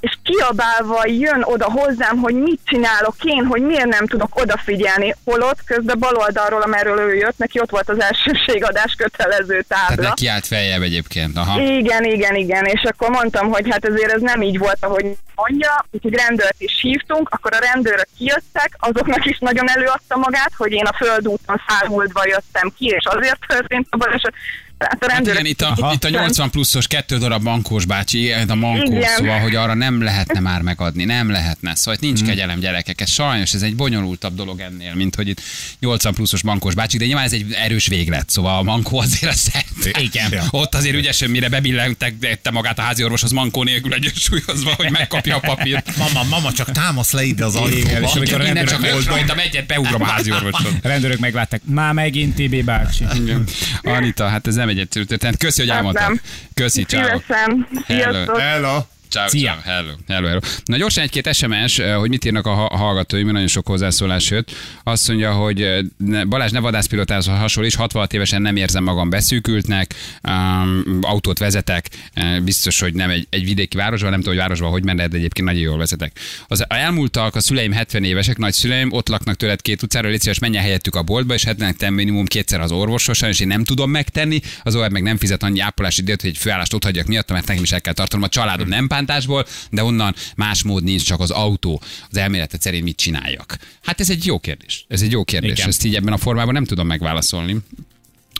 [0.00, 5.64] és kiabálva jön oda hozzám, hogy mit csinálok én, hogy miért nem tudok odafigyelni, holott
[5.66, 10.08] közben bal oldalról, amerről ő jött, neki ott volt az elsőségadás kötelező Tehát tábla.
[10.08, 11.36] neki állt feljebb egyébként.
[11.36, 11.60] Aha.
[11.60, 15.84] Igen, igen, igen, és akkor mondtam, hogy hát azért ez nem így volt, ahogy mondja,
[15.90, 20.84] úgyhogy rendőrt is hívtunk, akkor a rendőrök kijöttek, azoknak is nagyon előadta magát, hogy én
[20.84, 24.34] a földúton száguldva jöttem ki, és azért történt a baleset.
[24.78, 28.50] Hát a Hát igen, itt a, itt a 80 pluszos kettő darab mankós bácsi, ez
[28.50, 29.16] a mankós, Igen.
[29.16, 31.74] szóval, hogy arra nem lehetne már megadni, nem lehetne.
[31.74, 35.40] Szóval nincs kegyelem gyerekek, ez sajnos ez egy bonyolultabb dolog ennél, mint hogy itt
[35.80, 39.36] 80 pluszos mankós bácsi, de nyilván ez egy erős véglet, szóval a mankó azért a
[39.36, 39.96] szent.
[39.98, 40.32] Igen.
[40.32, 40.44] Ja.
[40.50, 45.36] Ott azért ügyesen, mire bebillentek te magát a házi orvoshoz mankó nélkül egyensúlyozva, hogy megkapja
[45.36, 45.96] a papírt.
[45.96, 48.00] Mama, mama, csak támasz le ide az ajtóba.
[48.00, 50.72] és amikor a rendőrök csak rajtam egyet, beugrom a házi orvoshoz.
[50.82, 53.04] Rendőrök meglátták, már megint Tibi bácsi.
[53.82, 55.36] Anita, hát ez nem egy egyszerű történet.
[55.38, 56.20] Köszi, hogy Hát elmondtad.
[56.54, 57.02] Köszi, ciao.
[57.02, 57.68] Szívesen.
[57.86, 58.12] Hello.
[58.12, 58.38] Sziasztok.
[59.08, 59.58] Ciao, Szia.
[59.62, 59.74] ciao.
[59.74, 60.40] Hello, hello, hello.
[60.64, 64.30] Na gyorsan egy-két SMS, eh, hogy mit írnak a ha- hallgatóim, mert nagyon sok hozzászólás
[64.30, 64.50] jött.
[64.82, 65.78] Azt mondja, hogy eh,
[66.28, 69.94] Balázs ne vadászpilotához hasonlít, 66 évesen nem érzem magam beszűkültnek,
[70.28, 74.70] um, autót vezetek, eh, biztos, hogy nem egy, egy vidéki városban, nem tudom, hogy városban
[74.70, 76.18] hogy menne, de egyébként nagyon jól vezetek.
[76.48, 80.38] Az a elmúltak, a szüleim 70 évesek, nagyszüleim, ott laknak tőled két utcára, légy szíves,
[80.38, 83.90] menjen helyettük a boltba, és hetnek te minimum kétszer az orvososan, és én nem tudom
[83.90, 87.30] megtenni, az OR meg nem fizet annyi ápolási időt, hogy egy főállást ott hagyjak miatt,
[87.30, 91.04] mert nekem is el kell tartanom a családom nem bántásból, de onnan más mód nincs,
[91.04, 93.56] csak az autó, az elméletet szerint mit csináljak.
[93.82, 94.84] Hát ez egy jó kérdés.
[94.88, 95.50] Ez egy jó kérdés.
[95.50, 95.68] Igen.
[95.68, 97.56] Ezt így ebben a formában nem tudom megválaszolni.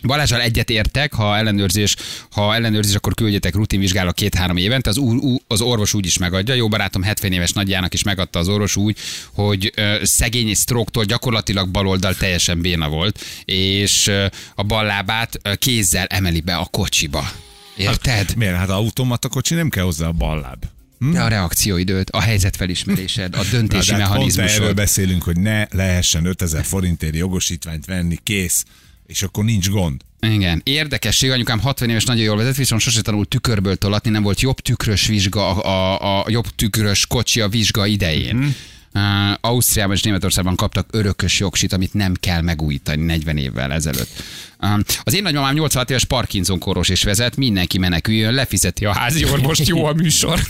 [0.03, 1.95] Balázsal egyet értek, ha ellenőrzés,
[2.31, 4.89] ha ellenőrzés, akkor küldjetek rutinvizsgálat két-három évente.
[4.89, 6.53] Az, ú, ú, az orvos úgy is megadja.
[6.53, 8.97] Jó barátom 70 éves nagyjának is megadta az orvos úgy,
[9.33, 14.25] hogy ö, szegény stroke gyakorlatilag baloldal teljesen béna volt, és ö,
[14.55, 17.31] a bal lábát ö, kézzel emeli be a kocsiba.
[17.77, 18.35] Érted?
[18.35, 18.55] Miért?
[18.55, 20.63] Hát automata kocsi nem kell hozzá a balláb.
[21.11, 24.75] De a reakcióidőt, a helyzetfelismerésed, a Na, döntési de hát pont erről mechanizmusod.
[24.75, 28.65] beszélünk, hogy ne lehessen 5000 forintért jogosítványt venni, kész,
[29.07, 30.01] és akkor nincs gond.
[30.19, 30.61] Igen.
[30.63, 34.59] Érdekesség, anyukám 60 éves, nagyon jól vezet, viszont sose tanult tükörből tolatni, nem volt jobb
[34.59, 38.35] tükrös vizsga, a, a, a jobb tükrös kocsi a vizsga idején.
[38.35, 38.47] Mhm.
[39.41, 44.23] Ausztriában és Németországban kaptak örökös jogsit, amit nem kell megújítani 40 évvel ezelőtt.
[45.03, 49.67] Az én nagymamám 86 éves Parkinson koros és vezet, mindenki meneküljön, lefizeti a házi orvost,
[49.67, 50.39] jó a műsor.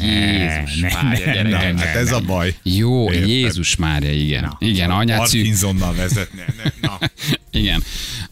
[0.00, 1.74] Jézus ne, Mária, ne, gyerekek.
[1.74, 2.54] Na, hát ez a baj.
[2.62, 3.28] Jó, Érted?
[3.28, 4.42] Jézus Mária, igen.
[4.42, 4.56] Na.
[4.58, 5.40] igen, anyát szűk.
[5.40, 6.40] Parkinsonnal vezetni.
[6.56, 6.98] Ne, na.
[7.50, 7.82] Igen.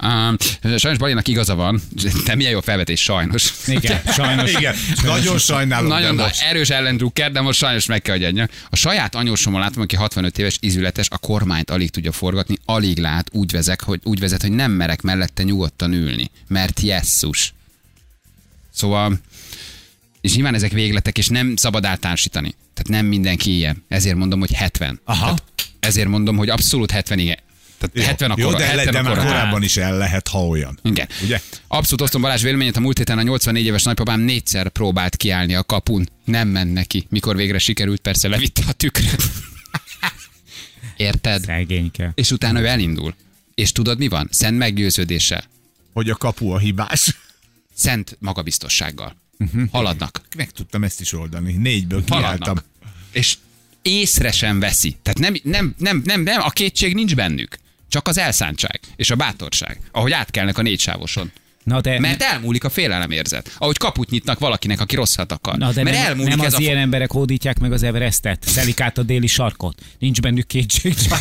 [0.03, 0.37] Um,
[0.77, 1.83] sajnos Balinak igaza van.
[2.25, 3.53] Te milyen jó felvetés, sajnos.
[3.67, 4.53] Igen, sajnos.
[4.53, 6.43] Igen, nagyon sajnálom, Nagyon de nagy, most.
[6.43, 8.39] erős ellendrukker, de most sajnos meg kell, hogy.
[8.71, 13.29] A saját anyósomon látom, aki 65 éves ízületes, a kormányt alig tudja forgatni, alig lát,
[13.33, 17.55] úgy vezet, hogy, úgy vezet, hogy nem merek mellette nyugodtan ülni, mert jesszus.
[18.73, 19.19] Szóval,
[20.25, 22.55] és nyilván ezek végletek, és nem szabad általánosítani.
[22.75, 23.85] Tehát nem mindenki ilyen.
[23.89, 25.01] Ezért mondom, hogy 70.
[25.05, 25.25] Aha.
[25.25, 25.43] Tehát
[25.81, 27.39] ezért mondom, hogy abszolút 70 igen.
[27.79, 30.47] Tehát Jó, 70 a jó, de, 70 de a már korábban is el lehet, ha
[30.47, 30.79] olyan.
[30.83, 31.09] Igen.
[31.23, 31.41] Ugye?
[31.69, 35.65] Abszolút osztom Balázs véleményét, a múlt héten a 84 éves nagypapám négyszer próbált kiállni a
[35.65, 36.09] kapun.
[36.25, 37.07] Nem ment neki.
[37.11, 39.23] Mikor végre sikerült, persze levitte a tükröt.
[40.97, 41.45] Érted?
[41.45, 42.13] Szegényke.
[42.15, 43.15] És utána ő elindul.
[43.55, 44.29] És tudod mi van?
[44.31, 45.45] Szent meggyőződéssel.
[45.93, 47.17] Hogy a kapu a hibás.
[47.75, 49.23] Szent magabiztossággal.
[49.37, 49.63] Mhm.
[49.71, 50.21] Haladnak.
[50.37, 51.53] Meg tudtam ezt is oldani.
[51.53, 52.57] Négyből kiálltam.
[53.13, 53.37] És
[53.83, 54.97] észre sem veszi.
[55.03, 57.57] Tehát nem, nem, nem, nem, nem, a kétség nincs bennük.
[57.89, 61.33] Csak az elszántság és a bátorság, ahogy átkelnek a négysávoson.
[61.65, 63.55] Na de, Mert elmúlik a félelemérzet.
[63.59, 65.57] Ahogy kaput nyitnak valakinek, aki rosszat akar.
[65.57, 66.63] na de Mert nem, elmúlik nem ez az a...
[66.63, 69.81] ilyen emberek hódítják meg az Everestet, szelik át a déli sarkot.
[69.99, 71.21] Nincs bennük kétség, csak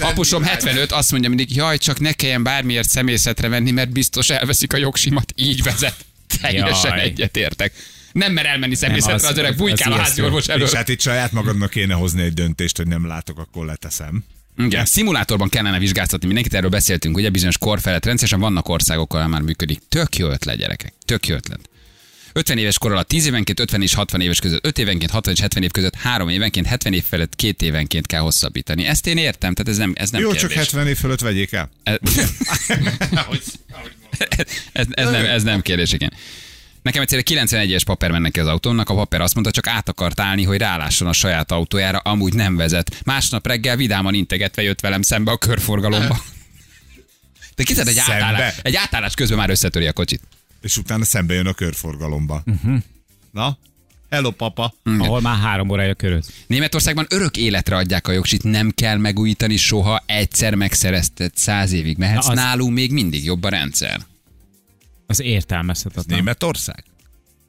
[0.00, 4.72] Apusom 75, azt mondja mindig, jaj, csak ne kelljen bármiért szemészetre venni, mert biztos elveszik
[4.72, 5.32] a jogsimat.
[5.36, 6.04] Így vezet.
[6.40, 7.00] Teljesen Jaj.
[7.04, 7.72] egyetértek.
[8.12, 10.66] Nem mer elmenni szemészetre, az- az, öreg az bujkál a házi orvos elől.
[10.66, 14.24] És hát itt saját magadnak kéne hozni egy döntést, hogy nem látok, akkor leteszem.
[14.58, 19.26] Igen, szimulátorban kellene vizsgáztatni mindenkit, erről beszéltünk, ugye bizonyos kor felett rendszeresen vannak országok, ahol
[19.26, 19.80] már működik.
[19.88, 20.92] Tök jó ötlet, gyerekek.
[21.04, 21.60] Tök jó ötlet.
[22.32, 25.40] 50 éves kor alatt 10 évenként, 50 és 60 éves között 5 évenként, 60 és
[25.40, 28.84] 70 év között 3 évenként, 70 év felett 2 évenként kell hosszabbítani.
[28.84, 30.48] Ezt én értem, tehát ez nem, ez nem Jó, kérdés.
[30.50, 31.70] csak 70 év fölött vegyék el.
[31.84, 31.98] Ez,
[34.72, 36.12] ez, ez, nem, ez nem kérdés, igen.
[36.82, 39.88] Nekem egyszer egy 91-es paper mennek ki az autónak, a paper azt mondta, csak át
[39.88, 43.00] akart állni, hogy rálásson a saját autójára, amúgy nem vezet.
[43.04, 46.20] Másnap reggel vidáman integetve jött velem szembe a körforgalomba.
[47.56, 48.24] De képzeld, egy Szembe?
[48.24, 50.20] átállás, egy átállás közben már összetöri a kocsit.
[50.60, 52.42] És utána szembe jön a körforgalomba.
[52.46, 52.78] Uh-huh.
[53.30, 53.58] Na?
[54.10, 54.74] Hello, papa.
[54.98, 56.24] ahol már három órája köröd.
[56.46, 62.24] Németországban örök életre adják a jogsit, nem kell megújítani soha, egyszer megszerezted, száz évig mehetsz.
[62.26, 64.00] Na, az- Nálunk még mindig jobb a rendszer.
[65.06, 66.16] Az értelmezhetetlen.
[66.18, 66.84] Németország?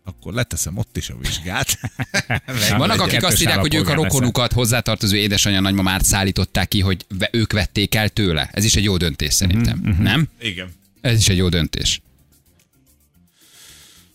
[0.04, 1.80] Akkor leteszem ott is a vizsgát.
[2.78, 7.52] Vannak, akik azt írják, hogy ők a rokonukat, hozzátartozó édesanyja nagymamát szállították ki, hogy ők
[7.54, 8.50] vették el tőle.
[8.54, 9.78] Ez is egy jó döntés szerintem.
[9.84, 10.28] Mhm, Nem?
[10.41, 10.72] Igen.
[11.02, 12.02] Ez is egy jó döntés.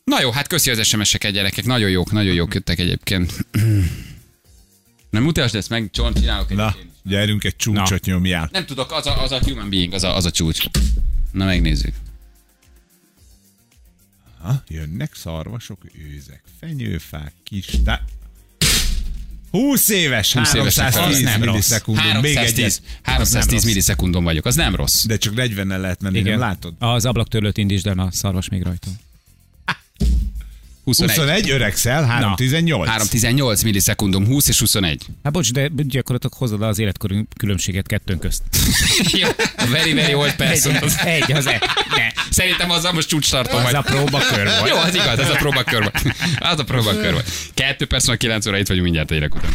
[0.05, 1.65] Na jó, hát köszi az SMS-eket, gyerekek.
[1.65, 3.47] Nagyon jók, nagyon jók jöttek egyébként.
[5.11, 8.49] Nem mutasd ezt meg, Csorn, csinálok egy Na, gyerünk egy csúcsot nyomjál.
[8.53, 10.65] Nem tudok, az a, az a human being, az a, az a csúcs.
[11.33, 11.95] Na megnézzük.
[14.41, 15.79] Ha, jönnek szarvasok,
[16.15, 17.67] őzek, fenyőfák, kis...
[17.85, 18.01] Tá...
[19.51, 22.81] 20 éves, 20 éves 310 az nem millisekundum, még 310, egyet.
[23.03, 23.65] 310 rossz.
[23.65, 25.05] millisekundon vagyok, az nem rossz.
[25.05, 26.31] De csak 40-nel lehet menni, Igen.
[26.31, 26.75] nem látod?
[26.79, 28.89] Az ablaktörlőt indítsd el, a szarvas még rajta.
[30.85, 31.17] 21.
[31.17, 32.89] 21 öregszel, 318.
[32.89, 35.07] 318 millisekundum, 20 és 21.
[35.23, 38.43] Hát bocs, de gyakorlatilag hozod az életkor különbséget kettőnk közt.
[39.57, 40.77] A very, very old person.
[40.77, 41.61] Az, Egy, az egy.
[41.97, 42.23] Ne.
[42.31, 43.65] szerintem azzal most csúcs tartom.
[43.65, 44.69] Az a próbakör volt.
[44.69, 46.17] Jó, az igaz, ez a próbakör volt.
[46.39, 47.31] Az a próbakör volt.
[47.55, 49.53] Kettő perc, van 9 óra, itt vagyunk mindjárt hírek után.